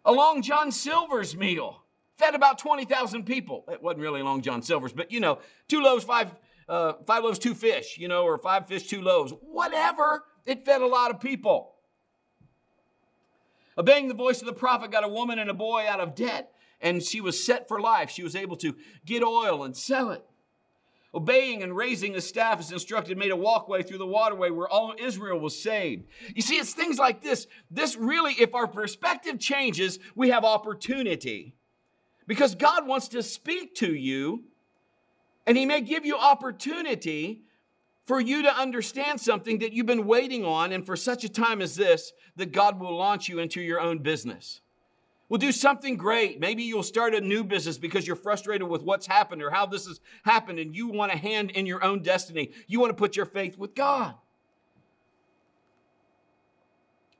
A 0.05 0.11
Long 0.11 0.43
John 0.43 0.71
Silver's 0.71 1.35
meal, 1.35 1.81
fed 2.17 2.35
about 2.35 2.57
20,000 2.57 3.25
people. 3.25 3.65
It 3.69 3.81
wasn't 3.81 4.01
really 4.01 4.21
Long 4.21 4.41
John 4.41 4.61
Silver's, 4.61 4.93
but 4.93 5.11
you 5.11 5.19
know, 5.19 5.39
two 5.67 5.81
loaves, 5.81 6.03
five, 6.03 6.33
uh, 6.67 6.93
five 7.05 7.23
loaves, 7.23 7.39
two 7.39 7.53
fish, 7.53 7.97
you 7.97 8.07
know, 8.07 8.23
or 8.23 8.37
five 8.37 8.67
fish, 8.67 8.87
two 8.87 9.01
loaves, 9.01 9.33
whatever. 9.41 10.23
It 10.45 10.65
fed 10.65 10.81
a 10.81 10.87
lot 10.87 11.11
of 11.11 11.19
people. 11.19 11.75
Obeying 13.77 14.07
the 14.07 14.13
voice 14.13 14.41
of 14.41 14.47
the 14.47 14.53
prophet 14.53 14.91
got 14.91 15.03
a 15.03 15.07
woman 15.07 15.37
and 15.37 15.49
a 15.49 15.53
boy 15.53 15.85
out 15.87 15.99
of 15.99 16.15
debt, 16.15 16.51
and 16.81 17.03
she 17.03 17.21
was 17.21 17.43
set 17.43 17.67
for 17.67 17.79
life. 17.79 18.09
She 18.09 18.23
was 18.23 18.35
able 18.35 18.55
to 18.57 18.75
get 19.05 19.23
oil 19.23 19.63
and 19.63 19.77
sell 19.77 20.11
it. 20.11 20.23
Obeying 21.13 21.63
and 21.63 21.75
raising 21.75 22.13
the 22.13 22.21
staff 22.21 22.59
as 22.59 22.71
instructed 22.71 23.17
made 23.17 23.31
a 23.31 23.35
walkway 23.35 23.81
through 23.81 23.97
the 23.97 24.05
waterway 24.05 24.49
where 24.49 24.67
all 24.67 24.93
Israel 24.99 25.39
was 25.39 25.57
saved. 25.57 26.05
You 26.35 26.41
see, 26.41 26.55
it's 26.55 26.73
things 26.73 26.97
like 26.97 27.21
this. 27.21 27.47
This 27.71 27.95
really, 27.95 28.33
if 28.33 28.53
our 28.53 28.67
perspective 28.67 29.39
changes, 29.39 29.99
we 30.15 30.29
have 30.29 30.43
opportunity. 30.43 31.55
Because 32.27 32.55
God 32.55 32.85
wants 32.85 33.07
to 33.09 33.23
speak 33.23 33.73
to 33.75 33.93
you, 33.93 34.43
and 35.45 35.57
He 35.57 35.65
may 35.65 35.81
give 35.81 36.05
you 36.05 36.17
opportunity 36.17 37.41
for 38.05 38.19
you 38.19 38.43
to 38.43 38.53
understand 38.53 39.19
something 39.19 39.59
that 39.59 39.73
you've 39.73 39.85
been 39.85 40.05
waiting 40.05 40.45
on, 40.45 40.71
and 40.71 40.85
for 40.85 40.95
such 40.95 41.23
a 41.23 41.29
time 41.29 41.61
as 41.61 41.75
this, 41.75 42.13
that 42.35 42.51
God 42.51 42.79
will 42.79 42.95
launch 42.95 43.27
you 43.27 43.39
into 43.39 43.61
your 43.61 43.79
own 43.79 43.99
business. 43.99 44.61
We'll 45.29 45.39
do 45.39 45.51
something 45.51 45.97
great. 45.97 46.39
Maybe 46.39 46.63
you'll 46.63 46.83
start 46.83 47.13
a 47.13 47.19
new 47.19 47.43
business 47.43 47.77
because 47.77 48.07
you're 48.07 48.15
frustrated 48.15 48.67
with 48.67 48.81
what's 48.83 49.07
happened 49.07 49.41
or 49.41 49.51
how 49.51 49.65
this 49.65 49.85
has 49.85 49.99
happened 50.23 50.57
and 50.57 50.73
you 50.73 50.87
want 50.87 51.11
a 51.11 51.17
hand 51.17 51.51
in 51.51 51.65
your 51.65 51.83
own 51.83 52.01
destiny. 52.01 52.51
You 52.65 52.79
want 52.79 52.91
to 52.91 52.95
put 52.95 53.17
your 53.17 53.25
faith 53.25 53.57
with 53.57 53.75
God. 53.75 54.15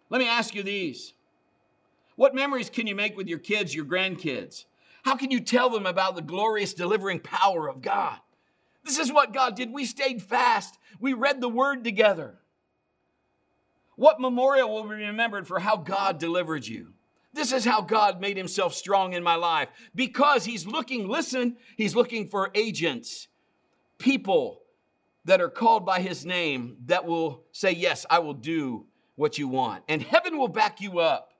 Let 0.10 0.20
me 0.20 0.28
ask 0.28 0.56
you 0.56 0.64
these. 0.64 1.12
What 2.16 2.34
memories 2.34 2.70
can 2.70 2.88
you 2.88 2.96
make 2.96 3.17
with 3.17 3.28
your 3.28 3.39
kids, 3.39 3.76
your 3.76 3.84
grandkids? 3.84 4.63
How 5.08 5.15
can 5.15 5.32
you 5.32 5.39
tell 5.39 5.70
them 5.70 5.86
about 5.86 6.17
the 6.17 6.22
glorious 6.22 6.74
delivering 6.74 7.22
power 7.22 7.70
of 7.70 7.82
God? 7.82 8.20
This 8.84 9.00
is 9.00 9.10
what 9.10 9.34
God 9.34 9.56
did. 9.56 9.72
We 9.72 9.86
stayed 9.86 10.22
fast. 10.22 10.78
We 11.00 11.13
read 11.13 11.39
the 11.39 11.48
word 11.48 11.86
together. 11.86 12.39
What 13.96 14.20
memorial 14.20 14.70
will 14.70 14.84
be 14.84 14.96
remembered 14.96 15.48
for 15.48 15.60
how 15.60 15.78
God 15.78 16.20
delivered 16.20 16.67
you? 16.67 16.91
This 17.32 17.54
is 17.54 17.63
how 17.63 17.80
God 17.80 18.20
made 18.20 18.36
himself 18.36 18.74
strong 18.74 19.13
in 19.13 19.24
my 19.24 19.36
life 19.36 19.70
because 19.96 20.43
he's 20.43 20.67
looking, 20.67 21.08
listen, 21.08 21.56
he's 21.78 21.96
looking 21.96 22.28
for 22.28 22.52
agents, 22.54 23.30
people 24.00 24.62
that 25.24 25.39
are 25.39 25.50
called 25.50 25.86
by 25.86 26.02
his 26.02 26.26
name 26.26 26.76
that 26.88 27.06
will 27.06 27.46
say, 27.54 27.72
Yes, 27.72 28.06
I 28.10 28.20
will 28.20 28.34
do 28.34 28.88
what 29.15 29.38
you 29.38 29.48
want. 29.48 29.86
And 29.88 30.02
heaven 30.02 30.38
will 30.38 30.50
back 30.50 30.82
you 30.82 31.00
up. 31.00 31.32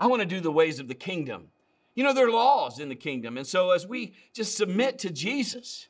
I 0.00 0.06
want 0.06 0.20
to 0.20 0.26
do 0.26 0.40
the 0.40 0.50
ways 0.50 0.80
of 0.80 0.88
the 0.88 0.94
kingdom. 0.94 1.48
You 1.94 2.02
know, 2.02 2.14
there 2.14 2.26
are 2.26 2.32
laws 2.32 2.80
in 2.80 2.88
the 2.88 2.96
kingdom. 2.96 3.36
And 3.36 3.46
so 3.46 3.70
as 3.70 3.86
we 3.86 4.14
just 4.32 4.56
submit 4.56 4.98
to 5.00 5.10
Jesus, 5.10 5.88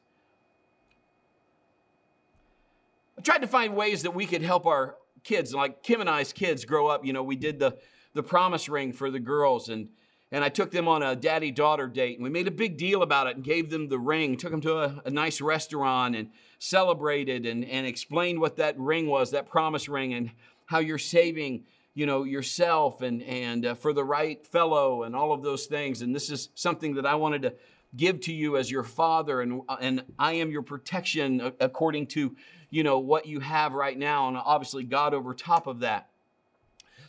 I 3.16 3.23
tried 3.23 3.42
to 3.42 3.46
find 3.46 3.77
ways 3.77 4.03
that 4.03 4.11
we 4.11 4.27
could 4.27 4.42
help 4.42 4.66
our 4.66 4.96
kids, 5.23 5.55
like 5.55 5.85
Kim 5.85 6.01
and 6.01 6.11
I's 6.11 6.33
kids 6.33 6.64
grow 6.64 6.88
up, 6.88 7.07
you 7.07 7.12
know, 7.12 7.23
we 7.23 7.37
did 7.37 7.61
the, 7.61 7.79
the 8.14 8.23
promise 8.23 8.68
ring 8.68 8.92
for 8.92 9.11
the 9.11 9.20
girls 9.20 9.68
and 9.68 9.88
and 10.33 10.44
I 10.44 10.49
took 10.49 10.70
them 10.70 10.87
on 10.87 11.03
a 11.03 11.16
daddy 11.16 11.51
daughter 11.51 11.88
date 11.88 12.16
and 12.16 12.23
we 12.23 12.31
made 12.31 12.46
a 12.46 12.53
big 12.53 12.77
deal 12.77 13.03
about 13.03 13.27
it 13.27 13.35
and 13.35 13.44
gave 13.44 13.68
them 13.68 13.88
the 13.88 13.99
ring, 13.99 14.37
took 14.37 14.53
them 14.53 14.61
to 14.61 14.79
a, 14.79 15.03
a, 15.05 15.11
nice 15.11 15.40
restaurant 15.40 16.14
and 16.14 16.31
celebrated 16.61 17.46
and, 17.46 17.64
and 17.64 17.85
explained 17.85 18.40
what 18.40 18.57
that 18.57 18.79
ring 18.79 19.09
was, 19.09 19.33
that 19.33 19.49
promise 19.49 19.88
ring, 19.88 20.14
and 20.14 20.31
how 20.66 20.79
you're 20.79 20.99
saving, 20.99 21.64
you 22.00 22.06
know, 22.06 22.24
yourself 22.24 23.02
and, 23.02 23.22
and 23.24 23.66
uh, 23.66 23.74
for 23.74 23.92
the 23.92 24.02
right 24.02 24.46
fellow 24.46 25.02
and 25.02 25.14
all 25.14 25.32
of 25.32 25.42
those 25.42 25.66
things. 25.66 26.00
And 26.00 26.14
this 26.14 26.30
is 26.30 26.48
something 26.54 26.94
that 26.94 27.04
I 27.04 27.14
wanted 27.14 27.42
to 27.42 27.52
give 27.94 28.20
to 28.20 28.32
you 28.32 28.56
as 28.56 28.70
your 28.70 28.84
father 28.84 29.42
and, 29.42 29.60
uh, 29.68 29.76
and 29.82 30.04
I 30.18 30.32
am 30.32 30.50
your 30.50 30.62
protection 30.62 31.42
uh, 31.42 31.50
according 31.60 32.06
to 32.08 32.34
you 32.70 32.82
know, 32.82 32.98
what 32.98 33.26
you 33.26 33.40
have 33.40 33.74
right 33.74 33.98
now, 33.98 34.28
and 34.28 34.36
obviously 34.36 34.84
God 34.84 35.12
over 35.12 35.34
top 35.34 35.66
of 35.66 35.80
that. 35.80 36.08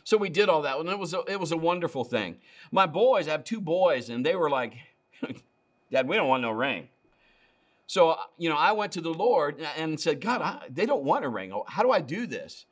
So 0.04 0.16
we 0.16 0.28
did 0.28 0.48
all 0.48 0.62
that, 0.62 0.78
and 0.78 0.88
it 0.88 0.98
was 0.98 1.14
a, 1.14 1.22
it 1.28 1.38
was 1.38 1.52
a 1.52 1.56
wonderful 1.56 2.04
thing. 2.04 2.36
My 2.72 2.86
boys, 2.86 3.28
I 3.28 3.30
have 3.30 3.44
two 3.44 3.60
boys, 3.60 4.10
and 4.10 4.26
they 4.26 4.34
were 4.34 4.50
like, 4.50 4.74
"Dad, 5.92 6.08
we 6.08 6.16
don't 6.16 6.28
want 6.28 6.42
no 6.42 6.50
ring." 6.50 6.88
So 7.86 8.10
uh, 8.10 8.16
you 8.36 8.48
know, 8.48 8.56
I 8.56 8.72
went 8.72 8.92
to 8.92 9.00
the 9.00 9.14
Lord 9.14 9.64
and 9.78 9.98
said, 9.98 10.20
"God, 10.20 10.42
I, 10.42 10.66
they 10.68 10.84
don't 10.84 11.04
want 11.04 11.24
a 11.24 11.28
ring. 11.28 11.52
Oh, 11.52 11.64
how 11.68 11.84
do 11.84 11.92
I 11.92 12.00
do 12.00 12.26
this?" 12.26 12.66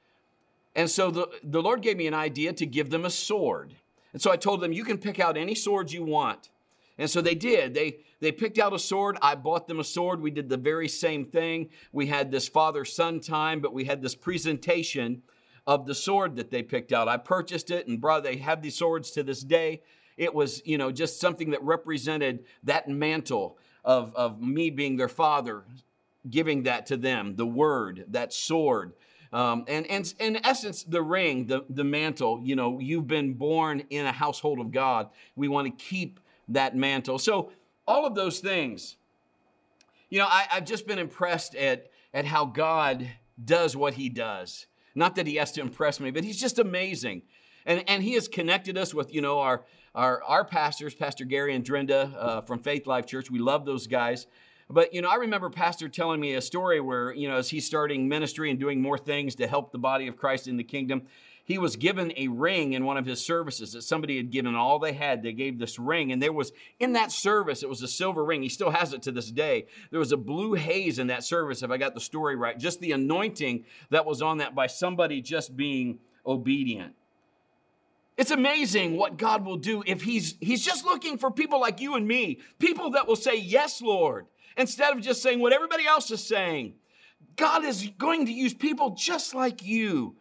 And 0.74 0.88
so 0.88 1.10
the, 1.10 1.28
the 1.42 1.62
Lord 1.62 1.82
gave 1.82 1.96
me 1.96 2.06
an 2.06 2.14
idea 2.14 2.52
to 2.52 2.66
give 2.66 2.90
them 2.90 3.04
a 3.04 3.10
sword. 3.10 3.74
And 4.12 4.20
so 4.20 4.30
I 4.30 4.36
told 4.36 4.60
them, 4.60 4.72
"You 4.72 4.84
can 4.84 4.98
pick 4.98 5.18
out 5.18 5.36
any 5.36 5.54
swords 5.54 5.92
you 5.92 6.04
want." 6.04 6.50
And 6.98 7.08
so 7.08 7.20
they 7.20 7.34
did. 7.34 7.74
They 7.74 7.98
they 8.20 8.32
picked 8.32 8.58
out 8.58 8.74
a 8.74 8.78
sword. 8.78 9.16
I 9.22 9.34
bought 9.34 9.66
them 9.66 9.80
a 9.80 9.84
sword. 9.84 10.20
We 10.20 10.30
did 10.30 10.48
the 10.48 10.56
very 10.56 10.88
same 10.88 11.24
thing. 11.24 11.70
We 11.92 12.06
had 12.06 12.30
this 12.30 12.48
father 12.48 12.84
son 12.84 13.20
time, 13.20 13.60
but 13.60 13.72
we 13.72 13.84
had 13.84 14.02
this 14.02 14.14
presentation 14.14 15.22
of 15.66 15.86
the 15.86 15.94
sword 15.94 16.36
that 16.36 16.50
they 16.50 16.62
picked 16.62 16.92
out. 16.92 17.08
I 17.08 17.16
purchased 17.16 17.70
it 17.70 17.86
and 17.86 18.00
brought 18.00 18.24
they 18.24 18.36
have 18.36 18.62
these 18.62 18.76
swords 18.76 19.10
to 19.12 19.22
this 19.22 19.42
day. 19.42 19.82
It 20.16 20.34
was, 20.34 20.60
you 20.66 20.76
know, 20.76 20.90
just 20.92 21.20
something 21.20 21.50
that 21.50 21.62
represented 21.62 22.44
that 22.64 22.88
mantle 22.88 23.56
of, 23.84 24.14
of 24.14 24.40
me 24.40 24.70
being 24.70 24.96
their 24.96 25.08
father, 25.08 25.62
giving 26.28 26.64
that 26.64 26.86
to 26.86 26.96
them, 26.96 27.36
the 27.36 27.46
word, 27.46 28.04
that 28.08 28.32
sword. 28.32 28.92
Um, 29.32 29.64
and, 29.68 29.86
and 29.86 30.12
in 30.18 30.44
essence, 30.44 30.82
the 30.82 31.02
ring, 31.02 31.46
the, 31.46 31.64
the 31.70 31.84
mantle, 31.84 32.40
you 32.42 32.56
know, 32.56 32.80
you've 32.80 33.06
been 33.06 33.34
born 33.34 33.84
in 33.90 34.06
a 34.06 34.12
household 34.12 34.58
of 34.58 34.72
God. 34.72 35.08
We 35.36 35.46
want 35.46 35.66
to 35.66 35.84
keep 35.84 36.18
that 36.48 36.76
mantle. 36.76 37.18
So, 37.18 37.52
all 37.86 38.06
of 38.06 38.14
those 38.14 38.40
things. 38.40 38.96
You 40.10 40.18
know, 40.18 40.26
I, 40.26 40.46
have 40.48 40.64
just 40.64 40.86
been 40.86 40.98
impressed 40.98 41.54
at, 41.54 41.90
at 42.12 42.24
how 42.24 42.44
God 42.44 43.08
does 43.44 43.76
what 43.76 43.94
he 43.94 44.08
does. 44.08 44.66
Not 44.94 45.16
that 45.16 45.26
he 45.26 45.36
has 45.36 45.52
to 45.52 45.60
impress 45.60 46.00
me, 46.00 46.10
but 46.10 46.24
he's 46.24 46.40
just 46.40 46.58
amazing. 46.58 47.22
And, 47.66 47.84
and 47.88 48.02
he 48.02 48.14
has 48.14 48.28
connected 48.28 48.76
us 48.76 48.92
with, 48.92 49.14
you 49.14 49.20
know, 49.20 49.38
our, 49.38 49.64
our, 49.94 50.22
our 50.24 50.44
pastors, 50.44 50.94
Pastor 50.94 51.24
Gary 51.24 51.54
and 51.54 51.64
Drenda 51.64 52.12
uh, 52.18 52.40
from 52.42 52.60
Faith 52.60 52.86
Life 52.86 53.06
Church. 53.06 53.30
We 53.30 53.38
love 53.38 53.64
those 53.64 53.86
guys. 53.86 54.26
But, 54.72 54.94
you 54.94 55.02
know, 55.02 55.08
I 55.08 55.16
remember 55.16 55.50
Pastor 55.50 55.88
telling 55.88 56.20
me 56.20 56.34
a 56.34 56.40
story 56.40 56.80
where, 56.80 57.12
you 57.12 57.28
know, 57.28 57.36
as 57.36 57.50
he's 57.50 57.66
starting 57.66 58.08
ministry 58.08 58.50
and 58.50 58.60
doing 58.60 58.80
more 58.80 58.96
things 58.98 59.34
to 59.36 59.48
help 59.48 59.72
the 59.72 59.78
body 59.78 60.06
of 60.06 60.16
Christ 60.16 60.46
in 60.46 60.56
the 60.56 60.64
kingdom, 60.64 61.02
he 61.44 61.58
was 61.58 61.74
given 61.74 62.12
a 62.16 62.28
ring 62.28 62.74
in 62.74 62.84
one 62.84 62.96
of 62.96 63.04
his 63.04 63.20
services 63.20 63.72
that 63.72 63.82
somebody 63.82 64.16
had 64.16 64.30
given 64.30 64.54
all 64.54 64.78
they 64.78 64.92
had. 64.92 65.24
They 65.24 65.32
gave 65.32 65.58
this 65.58 65.80
ring, 65.80 66.12
and 66.12 66.22
there 66.22 66.32
was 66.32 66.52
in 66.78 66.92
that 66.92 67.10
service, 67.10 67.64
it 67.64 67.68
was 67.68 67.82
a 67.82 67.88
silver 67.88 68.24
ring. 68.24 68.42
He 68.42 68.48
still 68.48 68.70
has 68.70 68.92
it 68.92 69.02
to 69.02 69.12
this 69.12 69.32
day. 69.32 69.66
There 69.90 69.98
was 69.98 70.12
a 70.12 70.16
blue 70.16 70.54
haze 70.54 71.00
in 71.00 71.08
that 71.08 71.24
service, 71.24 71.64
if 71.64 71.70
I 71.72 71.76
got 71.76 71.94
the 71.94 72.00
story 72.00 72.36
right. 72.36 72.56
Just 72.56 72.78
the 72.78 72.92
anointing 72.92 73.64
that 73.90 74.06
was 74.06 74.22
on 74.22 74.38
that 74.38 74.54
by 74.54 74.68
somebody 74.68 75.20
just 75.20 75.56
being 75.56 75.98
obedient. 76.24 76.94
It's 78.16 78.30
amazing 78.30 78.96
what 78.96 79.16
God 79.16 79.44
will 79.44 79.56
do 79.56 79.82
if 79.86 80.02
he's 80.02 80.36
he's 80.40 80.64
just 80.64 80.84
looking 80.84 81.16
for 81.18 81.30
people 81.30 81.58
like 81.58 81.80
you 81.80 81.94
and 81.96 82.06
me, 82.06 82.38
people 82.58 82.90
that 82.90 83.08
will 83.08 83.16
say 83.16 83.36
yes, 83.36 83.80
Lord, 83.80 84.26
instead 84.56 84.94
of 84.94 85.02
just 85.02 85.22
saying 85.22 85.40
what 85.40 85.52
everybody 85.52 85.86
else 85.86 86.10
is 86.10 86.22
saying. 86.22 86.74
God 87.36 87.64
is 87.64 87.90
going 87.98 88.26
to 88.26 88.32
use 88.32 88.54
people 88.54 88.90
just 88.90 89.34
like 89.34 89.64
you 89.64 90.16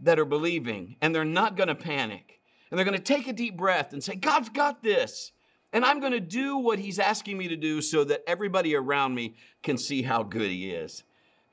that 0.00 0.18
are 0.18 0.24
believing 0.24 0.96
and 1.00 1.14
they're 1.14 1.24
not 1.24 1.56
going 1.56 1.68
to 1.68 1.74
panic. 1.74 2.40
And 2.70 2.78
they're 2.78 2.84
going 2.84 2.96
to 2.96 3.02
take 3.02 3.26
a 3.26 3.32
deep 3.32 3.56
breath 3.56 3.92
and 3.92 4.04
say, 4.04 4.14
God's 4.14 4.50
got 4.50 4.82
this. 4.82 5.32
And 5.72 5.84
I'm 5.84 6.00
going 6.00 6.12
to 6.12 6.20
do 6.20 6.58
what 6.58 6.78
He's 6.78 6.98
asking 6.98 7.36
me 7.36 7.48
to 7.48 7.56
do 7.56 7.80
so 7.80 8.04
that 8.04 8.22
everybody 8.26 8.74
around 8.74 9.14
me 9.14 9.34
can 9.62 9.78
see 9.78 10.02
how 10.02 10.22
good 10.22 10.50
He 10.50 10.70
is. 10.70 11.02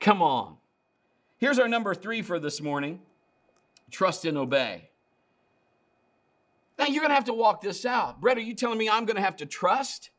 Come 0.00 0.22
on. 0.22 0.56
Here's 1.38 1.58
our 1.58 1.68
number 1.68 1.94
three 1.94 2.22
for 2.22 2.38
this 2.38 2.60
morning 2.60 3.00
trust 3.90 4.24
and 4.24 4.36
obey. 4.36 4.90
Now 6.78 6.86
you're 6.86 7.00
going 7.00 7.10
to 7.10 7.14
have 7.14 7.24
to 7.24 7.32
walk 7.32 7.60
this 7.62 7.86
out. 7.86 8.20
Brett, 8.20 8.36
are 8.36 8.40
you 8.40 8.54
telling 8.54 8.78
me 8.78 8.88
I'm 8.88 9.06
going 9.06 9.16
to 9.16 9.22
have 9.22 9.36
to 9.36 9.46
trust 9.46 10.10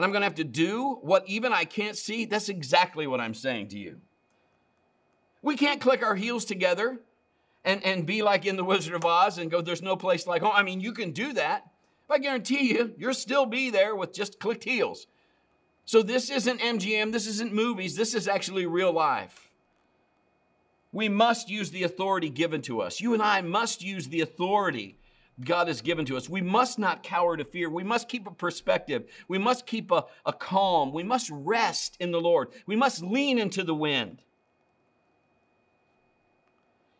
and 0.00 0.06
I'm 0.06 0.12
going 0.12 0.22
to 0.22 0.26
have 0.26 0.36
to 0.36 0.44
do 0.44 0.98
what 1.02 1.28
even 1.28 1.52
I 1.52 1.66
can't 1.66 1.94
see? 1.94 2.24
That's 2.24 2.48
exactly 2.48 3.06
what 3.06 3.20
I'm 3.20 3.34
saying 3.34 3.68
to 3.68 3.78
you. 3.78 4.00
We 5.42 5.56
can't 5.56 5.78
click 5.78 6.02
our 6.02 6.14
heels 6.14 6.46
together 6.46 7.00
and, 7.66 7.84
and 7.84 8.06
be 8.06 8.22
like 8.22 8.46
in 8.46 8.56
the 8.56 8.64
Wizard 8.64 8.94
of 8.94 9.04
Oz 9.04 9.36
and 9.36 9.50
go, 9.50 9.60
there's 9.60 9.82
no 9.82 9.96
place 9.96 10.26
like 10.26 10.40
home. 10.40 10.54
I 10.54 10.62
mean, 10.62 10.80
you 10.80 10.94
can 10.94 11.10
do 11.10 11.34
that. 11.34 11.70
I 12.08 12.16
guarantee 12.16 12.72
you, 12.72 12.94
you'll 12.96 13.12
still 13.12 13.44
be 13.44 13.68
there 13.68 13.94
with 13.94 14.14
just 14.14 14.40
clicked 14.40 14.64
heels. 14.64 15.06
So 15.84 16.02
this 16.02 16.30
isn't 16.30 16.60
MGM, 16.60 17.12
this 17.12 17.26
isn't 17.26 17.52
movies, 17.52 17.94
this 17.94 18.14
is 18.14 18.26
actually 18.26 18.64
real 18.64 18.92
life. 18.92 19.50
We 20.92 21.10
must 21.10 21.50
use 21.50 21.72
the 21.72 21.82
authority 21.82 22.30
given 22.30 22.62
to 22.62 22.80
us. 22.80 23.02
You 23.02 23.12
and 23.12 23.22
I 23.22 23.42
must 23.42 23.84
use 23.84 24.08
the 24.08 24.22
authority 24.22 24.96
God 25.44 25.68
has 25.68 25.80
given 25.80 26.04
to 26.06 26.16
us. 26.16 26.28
We 26.28 26.40
must 26.40 26.78
not 26.78 27.02
cower 27.02 27.36
to 27.36 27.44
fear. 27.44 27.70
We 27.70 27.84
must 27.84 28.08
keep 28.08 28.26
a 28.26 28.32
perspective. 28.32 29.04
We 29.28 29.38
must 29.38 29.66
keep 29.66 29.90
a, 29.90 30.04
a 30.26 30.32
calm. 30.32 30.92
We 30.92 31.02
must 31.02 31.30
rest 31.32 31.96
in 32.00 32.10
the 32.10 32.20
Lord. 32.20 32.48
We 32.66 32.76
must 32.76 33.02
lean 33.02 33.38
into 33.38 33.62
the 33.62 33.74
wind. 33.74 34.22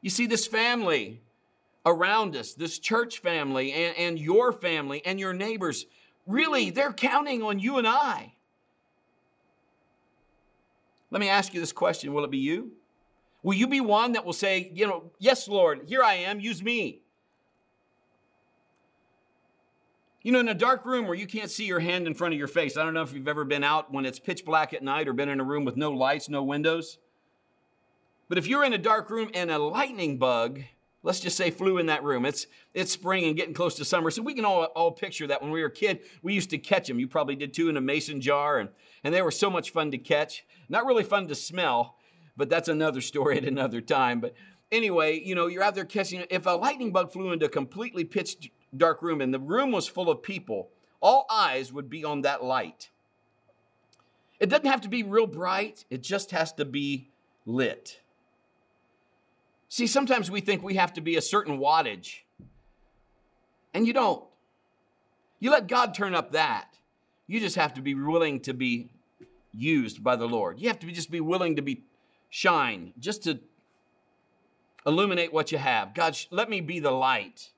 You 0.00 0.10
see, 0.10 0.26
this 0.26 0.46
family 0.46 1.20
around 1.84 2.36
us, 2.36 2.54
this 2.54 2.78
church 2.78 3.18
family, 3.18 3.72
and, 3.72 3.96
and 3.96 4.18
your 4.18 4.52
family, 4.52 5.02
and 5.04 5.20
your 5.20 5.32
neighbors, 5.32 5.86
really, 6.26 6.70
they're 6.70 6.92
counting 6.92 7.42
on 7.42 7.58
you 7.58 7.78
and 7.78 7.86
I. 7.86 8.34
Let 11.10 11.20
me 11.20 11.28
ask 11.28 11.52
you 11.52 11.60
this 11.60 11.72
question 11.72 12.12
Will 12.14 12.24
it 12.24 12.30
be 12.30 12.38
you? 12.38 12.72
Will 13.42 13.54
you 13.54 13.66
be 13.66 13.80
one 13.80 14.12
that 14.12 14.24
will 14.24 14.34
say, 14.34 14.70
you 14.74 14.86
know, 14.86 15.10
yes, 15.18 15.48
Lord, 15.48 15.82
here 15.86 16.02
I 16.02 16.14
am, 16.14 16.40
use 16.40 16.62
me? 16.62 17.02
You 20.22 20.32
know, 20.32 20.40
in 20.40 20.48
a 20.48 20.54
dark 20.54 20.84
room 20.84 21.06
where 21.06 21.16
you 21.16 21.26
can't 21.26 21.50
see 21.50 21.64
your 21.64 21.80
hand 21.80 22.06
in 22.06 22.12
front 22.12 22.34
of 22.34 22.38
your 22.38 22.46
face, 22.46 22.76
I 22.76 22.84
don't 22.84 22.92
know 22.92 23.00
if 23.00 23.14
you've 23.14 23.26
ever 23.26 23.44
been 23.44 23.64
out 23.64 23.90
when 23.90 24.04
it's 24.04 24.18
pitch 24.18 24.44
black 24.44 24.74
at 24.74 24.82
night 24.82 25.08
or 25.08 25.14
been 25.14 25.30
in 25.30 25.40
a 25.40 25.44
room 25.44 25.64
with 25.64 25.78
no 25.78 25.92
lights, 25.92 26.28
no 26.28 26.42
windows. 26.42 26.98
But 28.28 28.36
if 28.36 28.46
you're 28.46 28.64
in 28.64 28.74
a 28.74 28.78
dark 28.78 29.08
room 29.08 29.30
and 29.32 29.50
a 29.50 29.58
lightning 29.58 30.18
bug, 30.18 30.60
let's 31.02 31.20
just 31.20 31.38
say 31.38 31.50
flew 31.50 31.78
in 31.78 31.86
that 31.86 32.04
room, 32.04 32.26
it's, 32.26 32.46
it's 32.74 32.92
spring 32.92 33.24
and 33.24 33.34
getting 33.34 33.54
close 33.54 33.76
to 33.76 33.84
summer. 33.86 34.10
So 34.10 34.20
we 34.20 34.34
can 34.34 34.44
all, 34.44 34.64
all 34.64 34.92
picture 34.92 35.26
that 35.26 35.40
when 35.40 35.52
we 35.52 35.62
were 35.62 35.68
a 35.68 35.72
kid, 35.72 36.00
we 36.22 36.34
used 36.34 36.50
to 36.50 36.58
catch 36.58 36.86
them. 36.86 37.00
You 37.00 37.08
probably 37.08 37.34
did 37.34 37.54
too 37.54 37.70
in 37.70 37.78
a 37.78 37.80
mason 37.80 38.20
jar, 38.20 38.58
and, 38.58 38.68
and 39.02 39.14
they 39.14 39.22
were 39.22 39.30
so 39.30 39.48
much 39.48 39.70
fun 39.70 39.90
to 39.92 39.98
catch. 39.98 40.44
Not 40.68 40.84
really 40.84 41.02
fun 41.02 41.28
to 41.28 41.34
smell, 41.34 41.96
but 42.36 42.50
that's 42.50 42.68
another 42.68 43.00
story 43.00 43.38
at 43.38 43.46
another 43.46 43.80
time. 43.80 44.20
But 44.20 44.34
anyway, 44.70 45.18
you 45.18 45.34
know, 45.34 45.46
you're 45.46 45.62
out 45.62 45.74
there 45.74 45.86
catching. 45.86 46.26
If 46.28 46.44
a 46.44 46.50
lightning 46.50 46.92
bug 46.92 47.10
flew 47.10 47.32
into 47.32 47.46
a 47.46 47.48
completely 47.48 48.04
pitch 48.04 48.50
dark 48.76 49.02
room 49.02 49.20
and 49.20 49.32
the 49.32 49.38
room 49.38 49.72
was 49.72 49.86
full 49.86 50.10
of 50.10 50.22
people, 50.22 50.70
all 51.00 51.26
eyes 51.30 51.72
would 51.72 51.88
be 51.88 52.04
on 52.04 52.22
that 52.22 52.44
light. 52.44 52.90
It 54.38 54.48
doesn't 54.48 54.66
have 54.66 54.80
to 54.82 54.88
be 54.88 55.02
real 55.02 55.26
bright, 55.26 55.84
it 55.90 56.02
just 56.02 56.30
has 56.30 56.52
to 56.54 56.64
be 56.64 57.08
lit. 57.44 58.00
See, 59.68 59.86
sometimes 59.86 60.30
we 60.30 60.40
think 60.40 60.62
we 60.62 60.74
have 60.74 60.92
to 60.94 61.00
be 61.00 61.16
a 61.16 61.22
certain 61.22 61.58
wattage, 61.58 62.20
and 63.72 63.86
you 63.86 63.92
don't. 63.92 64.24
You 65.38 65.50
let 65.50 65.68
God 65.68 65.94
turn 65.94 66.14
up 66.14 66.32
that. 66.32 66.74
You 67.26 67.38
just 67.38 67.56
have 67.56 67.74
to 67.74 67.80
be 67.80 67.94
willing 67.94 68.40
to 68.40 68.52
be 68.52 68.90
used 69.52 70.02
by 70.02 70.16
the 70.16 70.26
Lord. 70.26 70.60
You 70.60 70.68
have 70.68 70.78
to 70.80 70.86
be, 70.86 70.92
just 70.92 71.10
be 71.10 71.20
willing 71.20 71.56
to 71.56 71.62
be 71.62 71.84
shine, 72.28 72.92
just 72.98 73.22
to 73.24 73.38
illuminate 74.86 75.32
what 75.32 75.52
you 75.52 75.58
have. 75.58 75.94
God, 75.94 76.18
let 76.30 76.50
me 76.50 76.60
be 76.60 76.80
the 76.80 76.90
light. 76.90 77.50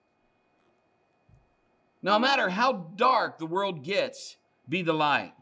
No 2.03 2.19
matter 2.19 2.49
how 2.49 2.73
dark 2.97 3.39
the 3.39 3.47
world 3.47 3.85
gets, 3.85 4.37
be 4.69 4.83
the 4.83 4.93
light. 4.93 5.33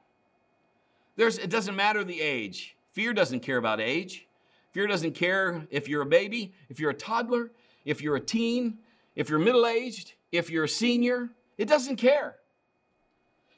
There's, 1.17 1.39
it 1.39 1.51
doesn't 1.51 1.77
matter 1.77 2.05
the 2.05 2.21
age. 2.21 2.77
Fear 2.93 3.15
doesn't 3.15 3.41
care 3.41 3.57
about 3.57 3.81
age. 3.81 4.27
Fear 4.73 4.87
doesn't 4.87 5.15
care 5.15 5.67
if 5.71 5.89
you're 5.89 6.03
a 6.03 6.07
baby, 6.07 6.53
if 6.69 6.79
you're 6.79 6.91
a 6.91 6.95
toddler, 6.95 7.51
if 7.85 8.01
you're 8.01 8.17
a 8.17 8.21
teen, 8.21 8.79
if 9.17 9.29
you're 9.29 9.39
middle 9.39 9.67
aged, 9.67 10.15
if 10.33 10.51
you're 10.51 10.65
a 10.65 10.69
senior. 10.69 11.31
It 11.59 11.69
doesn't 11.69 11.97
care. 11.97 12.37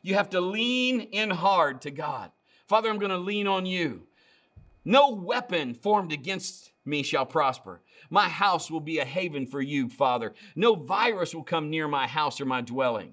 You 0.01 0.15
have 0.15 0.31
to 0.31 0.41
lean 0.41 1.01
in 1.01 1.31
hard 1.31 1.83
to 1.83 1.91
God. 1.91 2.31
Father, 2.67 2.89
I'm 2.89 2.99
going 2.99 3.11
to 3.11 3.19
lean 3.19 3.47
on 3.47 3.67
you. 3.67 4.03
No 4.85 5.11
weapon 5.11 5.75
formed 5.75 6.13
against 6.13 6.72
me 6.85 7.03
shall 7.03 7.27
prosper. 7.27 7.81
My 8.11 8.29
house 8.29 8.71
will 8.71 8.81
be 8.81 8.99
a 8.99 9.05
haven 9.05 9.47
for 9.47 9.61
you, 9.61 9.89
Father. 9.89 10.35
No 10.57 10.75
virus 10.75 11.35
will 11.35 11.45
come 11.45 11.71
near 11.71 11.89
my 11.89 12.07
house 12.07 12.41
or 12.41 12.45
my 12.45 12.61
dwelling. 12.61 13.13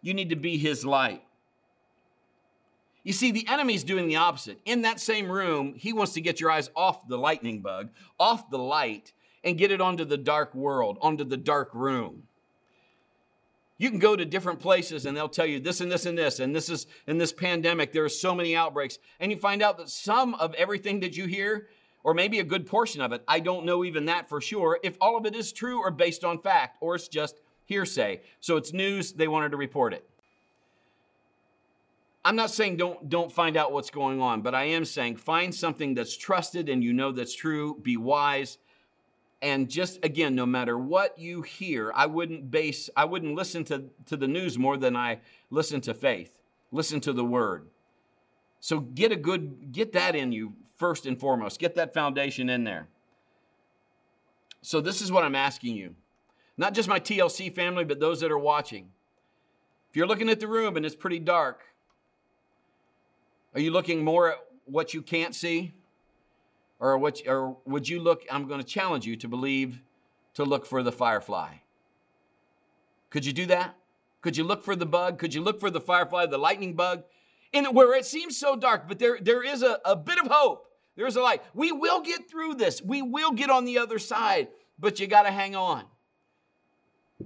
You 0.00 0.14
need 0.14 0.30
to 0.30 0.36
be 0.36 0.56
his 0.56 0.84
light. 0.84 1.22
You 3.02 3.12
see, 3.12 3.30
the 3.30 3.46
enemy's 3.48 3.84
doing 3.84 4.08
the 4.08 4.16
opposite. 4.16 4.60
In 4.64 4.82
that 4.82 5.00
same 5.00 5.30
room, 5.30 5.74
he 5.74 5.92
wants 5.92 6.12
to 6.12 6.20
get 6.20 6.40
your 6.40 6.50
eyes 6.50 6.70
off 6.76 7.08
the 7.08 7.16
lightning 7.16 7.60
bug, 7.60 7.90
off 8.18 8.50
the 8.50 8.58
light, 8.58 9.12
and 9.44 9.56
get 9.56 9.70
it 9.70 9.80
onto 9.80 10.04
the 10.04 10.16
dark 10.16 10.54
world, 10.54 10.98
onto 11.00 11.24
the 11.24 11.36
dark 11.36 11.70
room. 11.74 12.27
You 13.78 13.90
can 13.90 14.00
go 14.00 14.16
to 14.16 14.24
different 14.24 14.58
places 14.58 15.06
and 15.06 15.16
they'll 15.16 15.28
tell 15.28 15.46
you 15.46 15.60
this 15.60 15.80
and 15.80 15.90
this 15.90 16.04
and 16.04 16.18
this, 16.18 16.40
and 16.40 16.54
this 16.54 16.68
is 16.68 16.86
in 17.06 17.16
this 17.16 17.32
pandemic, 17.32 17.92
there 17.92 18.04
are 18.04 18.08
so 18.08 18.34
many 18.34 18.56
outbreaks. 18.56 18.98
And 19.20 19.30
you 19.30 19.38
find 19.38 19.62
out 19.62 19.78
that 19.78 19.88
some 19.88 20.34
of 20.34 20.52
everything 20.54 21.00
that 21.00 21.16
you 21.16 21.26
hear, 21.26 21.68
or 22.02 22.12
maybe 22.12 22.40
a 22.40 22.44
good 22.44 22.66
portion 22.66 23.00
of 23.00 23.12
it, 23.12 23.22
I 23.28 23.38
don't 23.38 23.64
know 23.64 23.84
even 23.84 24.06
that 24.06 24.28
for 24.28 24.40
sure, 24.40 24.80
if 24.82 24.96
all 25.00 25.16
of 25.16 25.26
it 25.26 25.36
is 25.36 25.52
true 25.52 25.80
or 25.80 25.92
based 25.92 26.24
on 26.24 26.40
fact, 26.40 26.78
or 26.80 26.96
it's 26.96 27.06
just 27.06 27.40
hearsay. 27.66 28.20
So 28.40 28.56
it's 28.56 28.72
news, 28.72 29.12
they 29.12 29.28
wanted 29.28 29.52
to 29.52 29.56
report 29.56 29.94
it. 29.94 30.04
I'm 32.24 32.36
not 32.36 32.50
saying 32.50 32.76
don't 32.76 33.08
don't 33.08 33.30
find 33.30 33.56
out 33.56 33.72
what's 33.72 33.90
going 33.90 34.20
on, 34.20 34.42
but 34.42 34.54
I 34.54 34.64
am 34.64 34.84
saying 34.84 35.16
find 35.16 35.54
something 35.54 35.94
that's 35.94 36.16
trusted 36.16 36.68
and 36.68 36.82
you 36.82 36.92
know 36.92 37.12
that's 37.12 37.34
true, 37.34 37.78
be 37.80 37.96
wise, 37.96 38.58
and 39.40 39.68
just 39.68 40.04
again 40.04 40.34
no 40.34 40.44
matter 40.44 40.76
what 40.76 41.18
you 41.18 41.42
hear 41.42 41.92
i 41.94 42.06
wouldn't 42.06 42.50
base 42.50 42.90
i 42.96 43.04
wouldn't 43.04 43.34
listen 43.34 43.62
to, 43.64 43.84
to 44.06 44.16
the 44.16 44.26
news 44.26 44.58
more 44.58 44.76
than 44.76 44.96
i 44.96 45.18
listen 45.50 45.80
to 45.80 45.94
faith 45.94 46.38
listen 46.70 47.00
to 47.00 47.12
the 47.12 47.24
word. 47.24 47.68
So 48.60 48.80
get 48.80 49.12
a 49.12 49.16
good 49.16 49.72
get 49.72 49.92
that 49.92 50.16
in 50.16 50.32
you 50.32 50.54
first 50.76 51.06
and 51.06 51.18
foremost. 51.18 51.60
Get 51.60 51.74
that 51.76 51.94
foundation 51.94 52.48
in 52.48 52.64
there. 52.64 52.88
So 54.62 54.80
this 54.80 55.00
is 55.00 55.12
what 55.12 55.24
i'm 55.24 55.34
asking 55.36 55.76
you. 55.76 55.94
Not 56.56 56.74
just 56.74 56.88
my 56.88 57.00
tlc 57.00 57.54
family 57.54 57.84
but 57.84 58.00
those 58.00 58.20
that 58.20 58.30
are 58.30 58.38
watching. 58.38 58.90
If 59.90 59.96
you're 59.96 60.06
looking 60.06 60.28
at 60.28 60.40
the 60.40 60.48
room 60.48 60.76
and 60.76 60.84
it's 60.84 60.96
pretty 60.96 61.18
dark 61.18 61.62
are 63.54 63.60
you 63.60 63.70
looking 63.70 64.04
more 64.04 64.32
at 64.32 64.38
what 64.66 64.92
you 64.92 65.00
can't 65.00 65.34
see 65.34 65.72
or, 66.80 66.96
what, 66.98 67.20
or 67.26 67.56
would 67.66 67.88
you 67.88 68.00
look, 68.00 68.24
I'm 68.30 68.46
going 68.46 68.60
to 68.60 68.66
challenge 68.66 69.06
you 69.06 69.16
to 69.16 69.28
believe, 69.28 69.82
to 70.34 70.44
look 70.44 70.66
for 70.66 70.82
the 70.82 70.92
firefly. 70.92 71.54
Could 73.10 73.26
you 73.26 73.32
do 73.32 73.46
that? 73.46 73.74
Could 74.20 74.36
you 74.36 74.44
look 74.44 74.62
for 74.62 74.76
the 74.76 74.86
bug? 74.86 75.18
Could 75.18 75.34
you 75.34 75.40
look 75.40 75.60
for 75.60 75.70
the 75.70 75.80
firefly, 75.80 76.26
the 76.26 76.38
lightning 76.38 76.74
bug? 76.74 77.04
In 77.52 77.64
where 77.66 77.94
it 77.94 78.04
seems 78.04 78.36
so 78.36 78.56
dark, 78.56 78.86
but 78.86 78.98
there, 78.98 79.18
there 79.20 79.42
is 79.42 79.62
a, 79.62 79.78
a 79.84 79.96
bit 79.96 80.18
of 80.18 80.26
hope. 80.30 80.66
There's 80.96 81.16
a 81.16 81.22
light. 81.22 81.42
We 81.54 81.72
will 81.72 82.02
get 82.02 82.28
through 82.28 82.54
this. 82.54 82.82
We 82.82 83.02
will 83.02 83.32
get 83.32 83.50
on 83.50 83.64
the 83.64 83.78
other 83.78 83.98
side, 83.98 84.48
but 84.78 85.00
you 85.00 85.06
got 85.06 85.22
to 85.22 85.30
hang 85.30 85.56
on. 85.56 85.84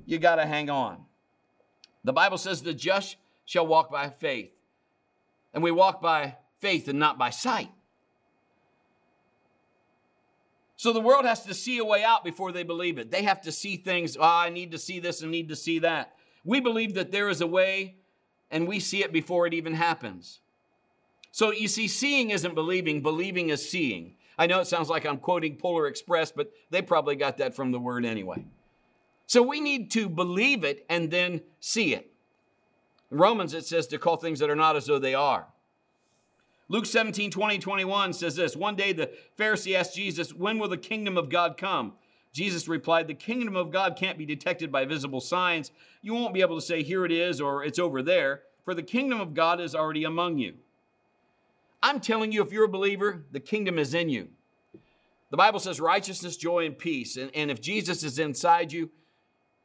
You 0.05 0.19
got 0.19 0.37
to 0.37 0.47
hang 0.47 0.71
on. 0.71 1.05
The 2.05 2.13
Bible 2.13 2.39
says 2.39 2.63
the 2.63 2.75
just 2.75 3.17
shall 3.45 3.67
walk 3.67 3.91
by 3.91 4.11
faith. 4.11 4.53
And 5.55 5.63
we 5.63 5.71
walk 5.71 6.01
by 6.01 6.37
faith 6.61 6.89
and 6.89 6.99
not 6.99 7.19
by 7.19 7.31
sight. 7.31 7.71
So 10.83 10.93
the 10.93 11.01
world 11.01 11.25
has 11.27 11.45
to 11.45 11.55
see 11.55 11.79
a 11.79 11.85
way 11.85 12.03
out 12.03 12.25
before 12.25 12.51
they 12.51 12.65
believe 12.65 12.99
it. 12.99 13.13
They 13.13 13.23
have 13.23 13.41
to 13.43 13.53
see 13.53 13.77
things, 13.77 14.17
oh, 14.17 14.25
I 14.25 14.49
need 14.49 14.73
to 14.73 14.79
see 14.79 14.99
this 14.99 15.23
and 15.23 15.31
need 15.31 15.51
to 15.51 15.55
see 15.55 15.79
that. 15.79 16.17
We 16.45 16.59
believe 16.59 16.95
that 16.95 17.13
there 17.13 17.29
is 17.29 17.41
a 17.41 17.47
way 17.47 17.99
and 18.51 18.67
we 18.67 18.81
see 18.81 19.05
it 19.05 19.13
before 19.13 19.47
it 19.47 19.55
even 19.55 19.75
happens. 19.75 20.41
So 21.31 21.53
you 21.53 21.69
see, 21.69 21.87
seeing 21.87 22.31
isn't 22.31 22.57
believing, 22.57 23.01
believing 23.01 23.51
is 23.51 23.71
seeing. 23.71 24.17
I 24.37 24.49
know 24.49 24.59
it 24.59 24.67
sounds 24.67 24.89
like 24.89 25.07
I'm 25.07 25.19
quoting 25.19 25.55
Polar 25.55 25.87
Express, 25.87 26.33
but 26.33 26.51
they 26.71 26.83
probably 26.83 27.15
got 27.15 27.39
that 27.39 27.55
from 27.55 27.71
the 27.71 27.79
word 27.79 28.05
anyway. 28.05 28.45
So 29.29 29.41
we 29.41 29.61
need 29.61 29.89
to 29.93 30.09
believe 30.09 30.65
it 30.65 30.85
and 30.91 31.13
then 31.13 31.43
see 31.61 31.95
it. 31.95 32.11
In 33.13 33.19
Romans, 33.19 33.55
it 33.55 33.67
says 33.67 33.87
to 33.87 33.99
call 33.99 34.17
things 34.17 34.41
that 34.41 34.51
are 34.51 34.57
not 34.57 34.75
as 34.75 34.87
though 34.87 34.99
they 34.99 35.15
are. 35.15 35.47
Luke 36.73 36.87
17, 36.87 37.31
20, 37.31 37.59
21 37.59 38.15
says 38.15 38.35
this 38.35 38.57
One 38.57 38.77
day 38.77 38.95
the 38.95 39.11
Pharisee 39.39 39.77
asked 39.77 39.95
Jesus, 39.95 40.33
When 40.33 40.59
will 40.59 40.71
the 40.71 40.79
kingdom 40.79 41.19
of 41.19 41.29
God 41.29 41.59
come? 41.59 41.93
Jesus 42.33 42.67
replied, 42.67 43.07
The 43.07 43.15
kingdom 43.15 43.57
of 43.57 43.71
God 43.71 43.95
can't 43.95 44.17
be 44.17 44.25
detected 44.25 44.73
by 44.73 44.87
visible 44.87 45.21
signs. 45.21 45.71
You 46.01 46.15
won't 46.15 46.33
be 46.33 46.41
able 46.41 46.59
to 46.59 46.65
say, 46.65 46.83
Here 46.83 47.05
it 47.05 47.13
is, 47.13 47.43
or 47.43 47.63
it's 47.63 47.79
over 47.79 48.01
there, 48.01 48.41
for 48.65 48.73
the 48.73 48.83
kingdom 48.83 49.21
of 49.21 49.35
God 49.35 49.61
is 49.61 49.75
already 49.75 50.05
among 50.05 50.39
you. 50.39 50.55
I'm 51.83 52.01
telling 52.01 52.33
you, 52.33 52.43
if 52.43 52.53
you're 52.53 52.65
a 52.65 52.69
believer, 52.69 53.23
the 53.31 53.41
kingdom 53.41 53.79
is 53.79 53.93
in 53.93 54.09
you. 54.09 54.29
The 55.31 55.37
Bible 55.37 55.61
says 55.61 55.79
righteousness, 55.79 56.39
joy, 56.39 56.65
and 56.65 56.79
peace. 56.79 57.19
And, 57.19 57.31
and 57.35 57.51
if 57.51 57.61
Jesus 57.61 58.03
is 58.03 58.19
inside 58.19 58.73
you, 58.73 58.89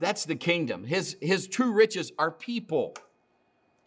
that's 0.02 0.26
the 0.26 0.36
kingdom. 0.36 0.84
His, 0.84 1.16
his 1.22 1.48
true 1.48 1.72
riches 1.72 2.12
are 2.20 2.32
people. 2.32 2.96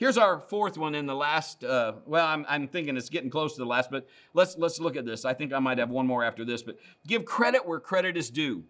Here's 0.01 0.17
our 0.17 0.41
fourth 0.41 0.79
one 0.79 0.95
in 0.95 1.05
the 1.05 1.15
last. 1.15 1.63
Uh, 1.63 1.93
well, 2.07 2.27
I'm, 2.27 2.47
I'm 2.49 2.69
thinking 2.69 2.97
it's 2.97 3.11
getting 3.11 3.29
close 3.29 3.53
to 3.57 3.59
the 3.59 3.67
last, 3.67 3.91
but 3.91 4.09
let's 4.33 4.57
let's 4.57 4.81
look 4.81 4.97
at 4.97 5.05
this. 5.05 5.27
I 5.27 5.35
think 5.35 5.53
I 5.53 5.59
might 5.59 5.77
have 5.77 5.91
one 5.91 6.07
more 6.07 6.25
after 6.25 6.43
this, 6.43 6.63
but 6.63 6.79
give 7.07 7.27
credit 7.27 7.69
where 7.69 7.79
credit 7.79 8.17
is 8.17 8.31
due. 8.31 8.65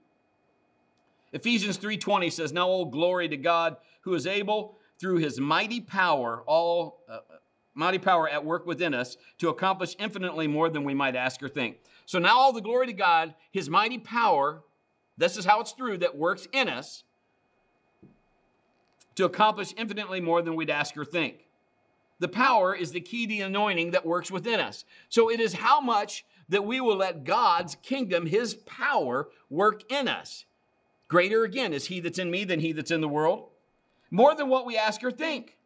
Ephesians 1.33 1.79
3:20 1.79 2.31
says, 2.31 2.53
"Now 2.53 2.67
all 2.67 2.85
glory 2.85 3.29
to 3.29 3.37
God, 3.37 3.77
who 4.01 4.15
is 4.15 4.27
able 4.27 4.77
through 4.99 5.19
His 5.19 5.39
mighty 5.39 5.81
power, 5.81 6.43
all 6.49 7.05
uh, 7.09 7.21
mighty 7.75 7.99
power 7.99 8.29
at 8.29 8.45
work 8.45 8.67
within 8.67 8.93
us, 8.93 9.17
to 9.39 9.51
accomplish 9.51 9.95
infinitely 10.01 10.49
more 10.49 10.69
than 10.69 10.83
we 10.83 10.95
might 10.95 11.15
ask 11.15 11.41
or 11.45 11.49
think." 11.49 11.77
So 12.07 12.19
now 12.19 12.41
all 12.41 12.53
the 12.53 12.61
glory 12.61 12.89
to 12.89 12.93
God, 12.93 13.37
His 13.53 13.71
mighty 13.71 13.99
power. 13.99 14.65
This 15.17 15.37
is 15.37 15.45
how 15.45 15.61
it's 15.61 15.71
through 15.71 15.99
that 15.99 16.17
works 16.17 16.49
in 16.53 16.69
us 16.69 17.05
to 19.17 19.25
accomplish 19.25 19.75
infinitely 19.77 20.21
more 20.21 20.43
than 20.43 20.57
we'd 20.57 20.71
ask 20.71 20.97
or 20.97 21.05
think. 21.05 21.49
The 22.21 22.29
power 22.29 22.75
is 22.75 22.93
the 22.93 23.01
key 23.01 23.27
to 23.27 23.29
the 23.29 23.41
anointing 23.41 23.93
that 23.93 24.07
works 24.07 24.31
within 24.31 24.61
us. 24.61 24.85
So 25.09 25.31
it 25.31 25.41
is 25.41 25.55
how 25.55 25.81
much 25.81 26.25
that 26.51 26.65
we 26.65 26.81
will 26.81 26.97
let 26.97 27.25
God's 27.25 27.77
kingdom, 27.77 28.27
his 28.27 28.55
power, 28.55 29.29
work 29.49 29.91
in 29.91 30.07
us. 30.07 30.45
Greater 31.09 31.45
again 31.45 31.73
is 31.73 31.87
he 31.87 32.01
that's 32.01 32.19
in 32.19 32.31
me 32.31 32.45
than 32.45 32.61
he 32.61 32.73
that's 32.73 32.91
in 32.91 33.01
the 33.01 33.09
world. 33.09 33.49
More 34.11 34.35
than 34.35 34.49
what 34.49 34.67
we 34.67 34.77
ask 34.77 35.03
or 35.03 35.11
think. 35.11 35.57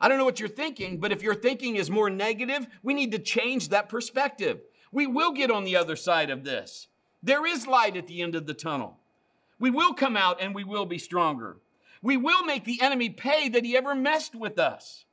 I 0.00 0.08
don't 0.08 0.18
know 0.18 0.24
what 0.24 0.40
you're 0.40 0.48
thinking, 0.48 0.98
but 0.98 1.12
if 1.12 1.22
your 1.22 1.34
thinking 1.34 1.76
is 1.76 1.90
more 1.90 2.10
negative, 2.10 2.66
we 2.82 2.94
need 2.94 3.12
to 3.12 3.18
change 3.18 3.68
that 3.68 3.88
perspective. 3.88 4.60
We 4.92 5.06
will 5.06 5.32
get 5.32 5.50
on 5.50 5.64
the 5.64 5.76
other 5.76 5.96
side 5.96 6.30
of 6.30 6.44
this. 6.44 6.88
There 7.22 7.46
is 7.46 7.66
light 7.66 7.96
at 7.96 8.06
the 8.06 8.22
end 8.22 8.34
of 8.34 8.46
the 8.46 8.54
tunnel. 8.54 8.98
We 9.58 9.70
will 9.70 9.92
come 9.92 10.16
out 10.16 10.40
and 10.40 10.54
we 10.54 10.64
will 10.64 10.86
be 10.86 10.98
stronger. 10.98 11.58
We 12.02 12.16
will 12.16 12.44
make 12.44 12.64
the 12.64 12.80
enemy 12.80 13.10
pay 13.10 13.48
that 13.50 13.64
he 13.64 13.76
ever 13.76 13.94
messed 13.94 14.34
with 14.34 14.58
us. 14.58 15.04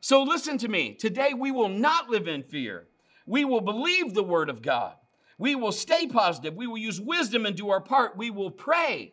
So 0.00 0.22
listen 0.22 0.58
to 0.58 0.68
me. 0.68 0.94
Today 0.94 1.34
we 1.34 1.50
will 1.50 1.68
not 1.68 2.10
live 2.10 2.28
in 2.28 2.42
fear. 2.42 2.86
We 3.26 3.44
will 3.44 3.60
believe 3.60 4.14
the 4.14 4.22
word 4.22 4.48
of 4.48 4.62
God. 4.62 4.94
We 5.38 5.54
will 5.54 5.72
stay 5.72 6.06
positive. 6.06 6.54
We 6.54 6.66
will 6.66 6.78
use 6.78 7.00
wisdom 7.00 7.46
and 7.46 7.56
do 7.56 7.70
our 7.70 7.80
part. 7.80 8.16
We 8.16 8.30
will 8.30 8.50
pray. 8.50 9.12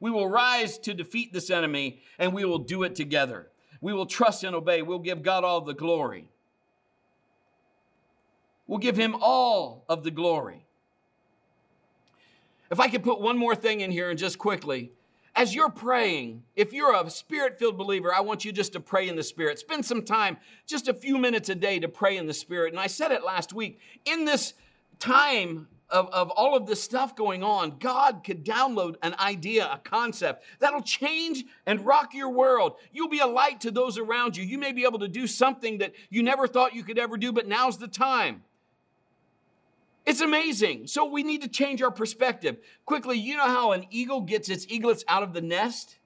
We 0.00 0.10
will 0.10 0.28
rise 0.28 0.78
to 0.78 0.94
defeat 0.94 1.32
this 1.32 1.50
enemy 1.50 2.00
and 2.18 2.32
we 2.32 2.44
will 2.44 2.58
do 2.58 2.82
it 2.82 2.94
together. 2.94 3.50
We 3.80 3.92
will 3.92 4.06
trust 4.06 4.44
and 4.44 4.56
obey. 4.56 4.82
We'll 4.82 4.98
give 4.98 5.22
God 5.22 5.44
all 5.44 5.60
the 5.60 5.74
glory. 5.74 6.28
We'll 8.66 8.78
give 8.78 8.96
him 8.96 9.16
all 9.20 9.84
of 9.88 10.04
the 10.04 10.10
glory. 10.10 10.64
If 12.70 12.80
I 12.80 12.88
could 12.88 13.02
put 13.02 13.20
one 13.20 13.36
more 13.36 13.54
thing 13.54 13.82
in 13.82 13.90
here 13.90 14.10
and 14.10 14.18
just 14.18 14.38
quickly, 14.38 14.90
as 15.36 15.54
you're 15.54 15.70
praying, 15.70 16.42
if 16.54 16.72
you're 16.72 16.94
a 16.94 17.10
spirit 17.10 17.58
filled 17.58 17.76
believer, 17.76 18.14
I 18.14 18.20
want 18.20 18.44
you 18.44 18.52
just 18.52 18.72
to 18.74 18.80
pray 18.80 19.08
in 19.08 19.16
the 19.16 19.22
Spirit. 19.22 19.58
Spend 19.58 19.84
some 19.84 20.02
time, 20.02 20.36
just 20.66 20.88
a 20.88 20.94
few 20.94 21.18
minutes 21.18 21.48
a 21.48 21.54
day 21.54 21.80
to 21.80 21.88
pray 21.88 22.16
in 22.16 22.26
the 22.26 22.34
Spirit. 22.34 22.72
And 22.72 22.80
I 22.80 22.86
said 22.86 23.10
it 23.10 23.24
last 23.24 23.52
week 23.52 23.80
in 24.04 24.24
this 24.24 24.54
time 25.00 25.66
of, 25.90 26.08
of 26.10 26.30
all 26.30 26.56
of 26.56 26.66
this 26.66 26.82
stuff 26.82 27.14
going 27.14 27.42
on, 27.42 27.78
God 27.78 28.22
could 28.24 28.44
download 28.44 28.96
an 29.02 29.14
idea, 29.18 29.70
a 29.70 29.78
concept 29.78 30.44
that'll 30.58 30.82
change 30.82 31.44
and 31.66 31.84
rock 31.84 32.14
your 32.14 32.30
world. 32.30 32.76
You'll 32.92 33.08
be 33.08 33.18
a 33.18 33.26
light 33.26 33.60
to 33.62 33.70
those 33.70 33.98
around 33.98 34.36
you. 34.36 34.44
You 34.44 34.58
may 34.58 34.72
be 34.72 34.84
able 34.84 35.00
to 35.00 35.08
do 35.08 35.26
something 35.26 35.78
that 35.78 35.92
you 36.10 36.22
never 36.22 36.46
thought 36.46 36.74
you 36.74 36.84
could 36.84 36.98
ever 36.98 37.16
do, 37.16 37.32
but 37.32 37.46
now's 37.46 37.78
the 37.78 37.88
time. 37.88 38.42
It's 40.06 40.20
amazing. 40.20 40.86
So 40.86 41.06
we 41.06 41.22
need 41.22 41.42
to 41.42 41.48
change 41.48 41.80
our 41.82 41.90
perspective. 41.90 42.58
Quickly, 42.84 43.18
you 43.18 43.36
know 43.36 43.46
how 43.46 43.72
an 43.72 43.86
eagle 43.90 44.20
gets 44.20 44.48
its 44.48 44.66
eaglets 44.66 45.04
out 45.08 45.22
of 45.22 45.32
the 45.32 45.40
nest? 45.40 45.98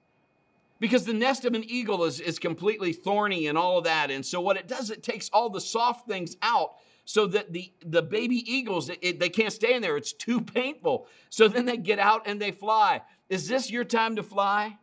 Because 0.79 1.05
the 1.05 1.13
nest 1.13 1.43
of 1.43 1.53
an 1.53 1.63
eagle 1.65 2.05
is, 2.05 2.21
is 2.21 2.39
completely 2.39 2.93
thorny 2.93 3.47
and 3.47 3.57
all 3.57 3.79
of 3.79 3.83
that. 3.83 4.09
And 4.09 4.25
so 4.25 4.39
what 4.39 4.55
it 4.55 4.67
does, 4.67 4.89
it 4.89 5.03
takes 5.03 5.29
all 5.33 5.49
the 5.49 5.59
soft 5.59 6.07
things 6.07 6.37
out 6.41 6.75
so 7.03 7.25
that 7.27 7.51
the, 7.51 7.71
the 7.85 8.01
baby 8.01 8.35
eagles, 8.49 8.89
it, 9.01 9.19
they 9.19 9.29
can't 9.29 9.51
stay 9.51 9.73
in 9.73 9.81
there. 9.81 9.97
It's 9.97 10.13
too 10.13 10.39
painful. 10.39 11.07
So 11.29 11.49
then 11.49 11.65
they 11.65 11.75
get 11.75 11.99
out 11.99 12.27
and 12.27 12.41
they 12.41 12.51
fly. 12.51 13.01
Is 13.29 13.47
this 13.49 13.69
your 13.69 13.83
time 13.83 14.15
to 14.15 14.23
fly? 14.23 14.77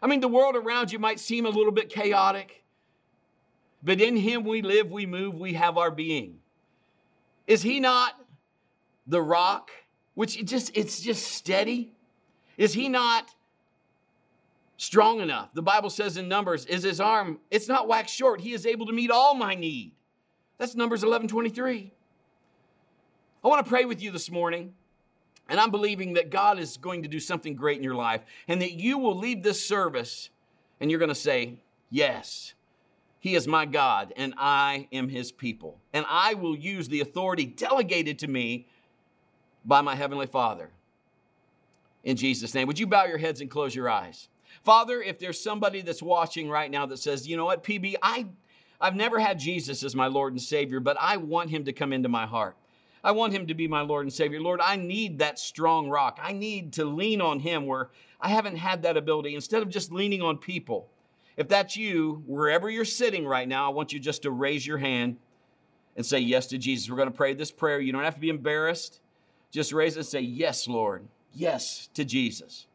I 0.00 0.06
mean, 0.06 0.20
the 0.20 0.28
world 0.28 0.54
around 0.54 0.92
you 0.92 0.98
might 0.98 1.18
seem 1.18 1.46
a 1.46 1.48
little 1.48 1.72
bit 1.72 1.88
chaotic, 1.88 2.62
but 3.82 4.00
in 4.00 4.16
Him 4.16 4.44
we 4.44 4.60
live, 4.60 4.90
we 4.90 5.06
move, 5.06 5.34
we 5.34 5.54
have 5.54 5.78
our 5.78 5.90
being. 5.90 6.38
Is 7.46 7.62
He 7.62 7.80
not 7.80 8.14
the 9.06 9.22
rock, 9.22 9.70
which 10.14 10.38
it 10.38 10.46
just 10.46 10.76
it's 10.76 11.00
just 11.00 11.32
steady? 11.32 11.92
Is 12.56 12.72
he 12.72 12.88
not 12.88 13.34
strong 14.76 15.20
enough? 15.20 15.52
The 15.54 15.62
Bible 15.62 15.90
says 15.90 16.16
in 16.16 16.28
Numbers, 16.28 16.66
is 16.66 16.82
his 16.82 17.00
arm, 17.00 17.40
it's 17.50 17.68
not 17.68 17.88
waxed 17.88 18.14
short. 18.14 18.40
He 18.40 18.52
is 18.52 18.66
able 18.66 18.86
to 18.86 18.92
meet 18.92 19.10
all 19.10 19.34
my 19.34 19.54
need. 19.54 19.92
That's 20.58 20.74
Numbers 20.74 21.02
11 21.02 21.28
23. 21.28 21.92
I 23.42 23.48
want 23.48 23.64
to 23.64 23.68
pray 23.68 23.84
with 23.84 24.02
you 24.02 24.10
this 24.10 24.30
morning. 24.30 24.74
And 25.48 25.60
I'm 25.60 25.70
believing 25.70 26.14
that 26.14 26.30
God 26.30 26.58
is 26.58 26.78
going 26.78 27.02
to 27.02 27.08
do 27.08 27.20
something 27.20 27.54
great 27.54 27.76
in 27.76 27.84
your 27.84 27.94
life 27.94 28.22
and 28.48 28.62
that 28.62 28.72
you 28.72 28.96
will 28.98 29.16
leave 29.16 29.42
this 29.42 29.64
service 29.64 30.30
and 30.80 30.90
you're 30.90 30.98
going 30.98 31.10
to 31.10 31.14
say, 31.14 31.58
Yes, 31.90 32.54
He 33.20 33.34
is 33.34 33.46
my 33.46 33.66
God 33.66 34.12
and 34.16 34.34
I 34.38 34.88
am 34.90 35.08
His 35.08 35.32
people. 35.32 35.80
And 35.92 36.06
I 36.08 36.34
will 36.34 36.56
use 36.56 36.88
the 36.88 37.00
authority 37.00 37.44
delegated 37.44 38.18
to 38.20 38.28
me 38.28 38.68
by 39.64 39.80
my 39.80 39.94
Heavenly 39.94 40.26
Father. 40.26 40.70
In 42.02 42.16
Jesus' 42.16 42.54
name. 42.54 42.66
Would 42.66 42.78
you 42.78 42.86
bow 42.86 43.04
your 43.04 43.18
heads 43.18 43.40
and 43.40 43.50
close 43.50 43.74
your 43.74 43.88
eyes? 43.88 44.28
Father, 44.62 45.02
if 45.02 45.18
there's 45.18 45.40
somebody 45.40 45.80
that's 45.80 46.02
watching 46.02 46.48
right 46.48 46.70
now 46.70 46.86
that 46.86 46.98
says, 46.98 47.26
you 47.26 47.36
know 47.36 47.46
what, 47.46 47.64
PB, 47.64 47.96
I, 48.02 48.26
I've 48.80 48.94
never 48.94 49.18
had 49.18 49.38
Jesus 49.38 49.82
as 49.82 49.96
my 49.96 50.06
Lord 50.06 50.32
and 50.32 50.40
Savior, 50.40 50.80
but 50.80 50.96
I 51.00 51.16
want 51.16 51.50
him 51.50 51.64
to 51.64 51.72
come 51.72 51.92
into 51.92 52.08
my 52.08 52.26
heart. 52.26 52.56
I 53.02 53.12
want 53.12 53.34
him 53.34 53.46
to 53.48 53.54
be 53.54 53.68
my 53.68 53.82
Lord 53.82 54.06
and 54.06 54.12
Savior. 54.12 54.40
Lord, 54.40 54.60
I 54.62 54.76
need 54.76 55.18
that 55.18 55.38
strong 55.38 55.90
rock. 55.90 56.18
I 56.22 56.32
need 56.32 56.72
to 56.74 56.84
lean 56.86 57.20
on 57.20 57.40
him 57.40 57.66
where 57.66 57.90
I 58.20 58.28
haven't 58.30 58.56
had 58.56 58.82
that 58.82 58.96
ability 58.96 59.34
instead 59.34 59.62
of 59.62 59.68
just 59.68 59.92
leaning 59.92 60.22
on 60.22 60.38
people. 60.38 60.88
If 61.36 61.48
that's 61.48 61.76
you, 61.76 62.22
wherever 62.26 62.70
you're 62.70 62.84
sitting 62.84 63.26
right 63.26 63.46
now, 63.46 63.66
I 63.66 63.74
want 63.74 63.92
you 63.92 63.98
just 64.00 64.22
to 64.22 64.30
raise 64.30 64.66
your 64.66 64.78
hand 64.78 65.18
and 65.96 66.06
say 66.06 66.20
yes 66.20 66.46
to 66.46 66.58
Jesus. 66.58 66.88
We're 66.88 66.96
going 66.96 67.10
to 67.10 67.14
pray 67.14 67.34
this 67.34 67.50
prayer. 67.50 67.80
You 67.80 67.92
don't 67.92 68.04
have 68.04 68.14
to 68.14 68.20
be 68.20 68.30
embarrassed. 68.30 69.00
Just 69.54 69.72
raise 69.72 69.96
and 69.96 70.04
say, 70.04 70.20
Yes, 70.20 70.66
Lord. 70.66 71.06
Yes 71.32 71.88
to 71.94 72.04
Jesus. 72.04 72.66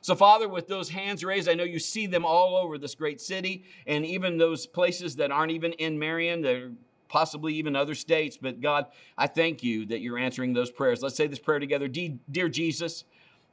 So, 0.00 0.14
Father, 0.14 0.48
with 0.48 0.68
those 0.68 0.88
hands 0.88 1.22
raised, 1.22 1.48
I 1.48 1.54
know 1.54 1.64
you 1.64 1.78
see 1.78 2.06
them 2.06 2.24
all 2.24 2.56
over 2.56 2.78
this 2.78 2.94
great 2.94 3.20
city 3.20 3.64
and 3.86 4.06
even 4.06 4.38
those 4.38 4.66
places 4.66 5.16
that 5.16 5.30
aren't 5.30 5.52
even 5.52 5.72
in 5.74 5.98
Marion, 5.98 6.40
they're 6.40 6.70
possibly 7.08 7.54
even 7.54 7.76
other 7.76 7.94
states. 7.94 8.38
But 8.40 8.62
God, 8.62 8.86
I 9.18 9.26
thank 9.26 9.62
you 9.62 9.84
that 9.86 10.00
you're 10.00 10.18
answering 10.18 10.54
those 10.54 10.70
prayers. 10.70 11.02
Let's 11.02 11.16
say 11.16 11.26
this 11.26 11.38
prayer 11.38 11.58
together. 11.58 11.88
Dear 11.88 12.48
Jesus, 12.48 13.04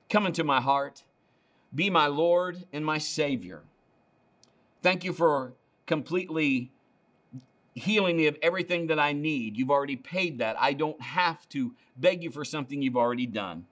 come 0.09 0.25
into 0.25 0.45
my 0.45 0.61
heart, 0.61 1.03
be 1.75 1.89
my 1.89 2.07
Lord 2.07 2.63
and 2.71 2.85
my 2.85 2.99
Savior. 2.99 3.63
Thank 4.81 5.03
you 5.03 5.11
for 5.11 5.53
completely 5.87 6.71
healing 7.73 8.17
me 8.17 8.27
of 8.27 8.37
everything 8.41 8.87
that 8.87 8.99
I 8.99 9.13
need. 9.13 9.57
You've 9.57 9.71
already 9.71 9.95
paid 9.95 10.39
that. 10.39 10.55
I 10.59 10.73
don't 10.73 11.01
have 11.01 11.47
to 11.49 11.73
beg 11.95 12.23
you 12.23 12.29
for 12.29 12.43
something 12.43 12.81
you've 12.81 12.97
already 12.97 13.25
done. 13.25 13.65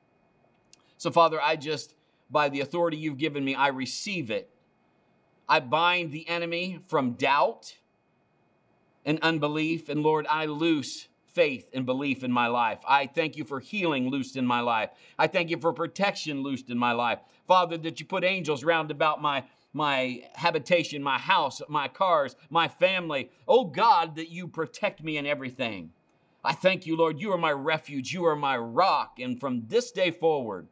So, 0.97 1.11
Father, 1.11 1.39
I 1.41 1.55
just, 1.55 1.95
by 2.29 2.49
the 2.49 2.61
authority 2.61 2.97
you've 2.97 3.17
given 3.17 3.43
me, 3.43 3.55
I 3.55 3.67
receive 3.67 4.31
it. 4.31 4.49
I 5.47 5.59
bind 5.59 6.11
the 6.11 6.27
enemy 6.29 6.79
from 6.87 7.13
doubt 7.13 7.75
and 9.05 9.19
unbelief. 9.21 9.89
And 9.89 10.01
Lord, 10.03 10.27
I 10.29 10.45
loose 10.45 11.08
faith 11.39 11.69
and 11.71 11.85
belief 11.85 12.21
in 12.25 12.33
my 12.33 12.47
life. 12.47 12.79
I 12.85 13.07
thank 13.07 13.37
you 13.37 13.45
for 13.45 13.61
healing 13.61 14.09
loosed 14.09 14.35
in 14.35 14.45
my 14.45 14.59
life. 14.59 14.89
I 15.17 15.27
thank 15.27 15.49
you 15.49 15.57
for 15.57 15.71
protection 15.71 16.43
loosed 16.43 16.69
in 16.69 16.77
my 16.77 16.91
life. 16.91 17.19
Father, 17.47 17.77
that 17.77 17.97
you 17.97 18.05
put 18.05 18.25
angels 18.25 18.61
round 18.61 18.91
about 18.91 19.21
my 19.21 19.45
my 19.71 20.21
habitation, 20.33 21.01
my 21.01 21.17
house, 21.17 21.61
my 21.69 21.87
cars, 21.87 22.35
my 22.49 22.67
family. 22.67 23.31
Oh 23.47 23.63
God, 23.63 24.17
that 24.17 24.29
you 24.29 24.49
protect 24.49 25.01
me 25.01 25.15
in 25.15 25.25
everything. 25.25 25.91
I 26.43 26.51
thank 26.51 26.85
you, 26.85 26.97
Lord. 26.97 27.21
You 27.21 27.31
are 27.31 27.37
my 27.37 27.53
refuge. 27.53 28.11
You 28.13 28.25
are 28.25 28.35
my 28.35 28.57
rock. 28.57 29.19
And 29.19 29.39
from 29.39 29.63
this 29.67 29.93
day 29.93 30.11
forward, 30.11 30.67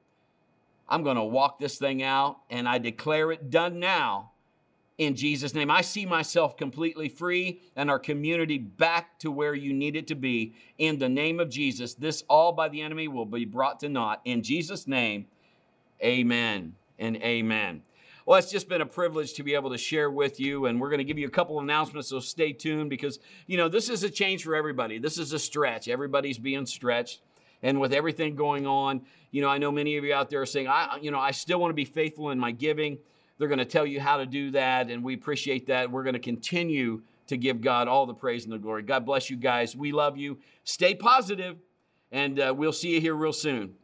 I'm 0.89 1.03
going 1.03 1.15
to 1.15 1.23
walk 1.23 1.59
this 1.59 1.77
thing 1.77 2.03
out 2.03 2.39
and 2.49 2.67
I 2.67 2.77
declare 2.77 3.31
it 3.31 3.49
done 3.49 3.79
now 3.79 4.31
in 4.97 5.15
Jesus' 5.15 5.53
name. 5.53 5.69
I 5.69 5.81
see 5.81 6.05
myself 6.05 6.57
completely 6.57 7.09
free 7.09 7.61
and 7.75 7.89
our 7.89 7.99
community 7.99 8.57
back 8.57 9.19
to 9.19 9.31
where 9.31 9.53
you 9.53 9.73
need 9.73 9.95
it 9.95 10.07
to 10.07 10.15
be 10.15 10.53
in 10.77 10.97
the 10.97 11.09
name 11.09 11.39
of 11.39 11.49
Jesus. 11.49 11.93
This 11.93 12.23
all 12.29 12.51
by 12.51 12.69
the 12.69 12.81
enemy 12.81 13.07
will 13.07 13.25
be 13.25 13.45
brought 13.45 13.79
to 13.81 13.89
naught. 13.89 14.21
In 14.25 14.41
Jesus' 14.41 14.87
name, 14.87 15.27
amen 16.03 16.73
and 16.97 17.17
amen. 17.17 17.83
Well, 18.25 18.37
it's 18.37 18.51
just 18.51 18.67
been 18.67 18.81
a 18.81 18.85
privilege 18.85 19.35
to 19.35 19.43
be 19.43 19.53
able 19.53 19.69
to 19.69 19.77
share 19.77 20.11
with 20.11 20.37
you, 20.37 20.65
and 20.65 20.81
we're 20.81 20.89
going 20.89 20.97
to 20.97 21.05
give 21.05 21.17
you 21.17 21.27
a 21.27 21.31
couple 21.31 21.61
announcements, 21.61 22.09
so 22.09 22.19
stay 22.19 22.51
tuned 22.51 22.89
because, 22.89 23.19
you 23.45 23.55
know, 23.55 23.69
this 23.69 23.87
is 23.87 24.03
a 24.03 24.09
change 24.09 24.43
for 24.43 24.53
everybody. 24.53 24.97
This 24.97 25.17
is 25.17 25.31
a 25.31 25.39
stretch. 25.39 25.87
Everybody's 25.87 26.37
being 26.37 26.65
stretched. 26.65 27.21
And 27.63 27.79
with 27.79 27.93
everything 27.93 28.35
going 28.35 28.67
on, 28.67 29.01
you 29.31 29.41
know, 29.41 29.47
I 29.47 29.59
know 29.59 29.71
many 29.71 29.95
of 29.95 30.03
you 30.03 30.13
out 30.13 30.29
there 30.29 30.41
are 30.41 30.45
saying, 30.45 30.67
I, 30.67 30.99
you 31.01 31.09
know, 31.09 31.19
I 31.19 31.31
still 31.31 31.59
want 31.59 31.69
to 31.69 31.75
be 31.75 31.85
faithful 31.85 32.31
in 32.31 32.37
my 32.37 32.51
giving. 32.51 32.97
They're 33.37 33.47
going 33.47 33.59
to 33.59 33.65
tell 33.65 33.85
you 33.85 33.99
how 33.99 34.17
to 34.17 34.25
do 34.25 34.51
that, 34.51 34.89
and 34.89 35.03
we 35.03 35.13
appreciate 35.13 35.67
that. 35.67 35.91
We're 35.91 36.03
going 36.03 36.13
to 36.13 36.19
continue 36.19 37.01
to 37.27 37.37
give 37.37 37.61
God 37.61 37.87
all 37.87 38.05
the 38.05 38.13
praise 38.13 38.45
and 38.45 38.53
the 38.53 38.57
glory. 38.57 38.83
God 38.83 39.05
bless 39.05 39.29
you 39.29 39.37
guys. 39.37 39.75
We 39.75 39.91
love 39.91 40.17
you. 40.17 40.39
Stay 40.63 40.95
positive, 40.95 41.57
and 42.11 42.39
uh, 42.39 42.53
we'll 42.55 42.73
see 42.73 42.95
you 42.95 43.01
here 43.01 43.15
real 43.15 43.33
soon. 43.33 43.75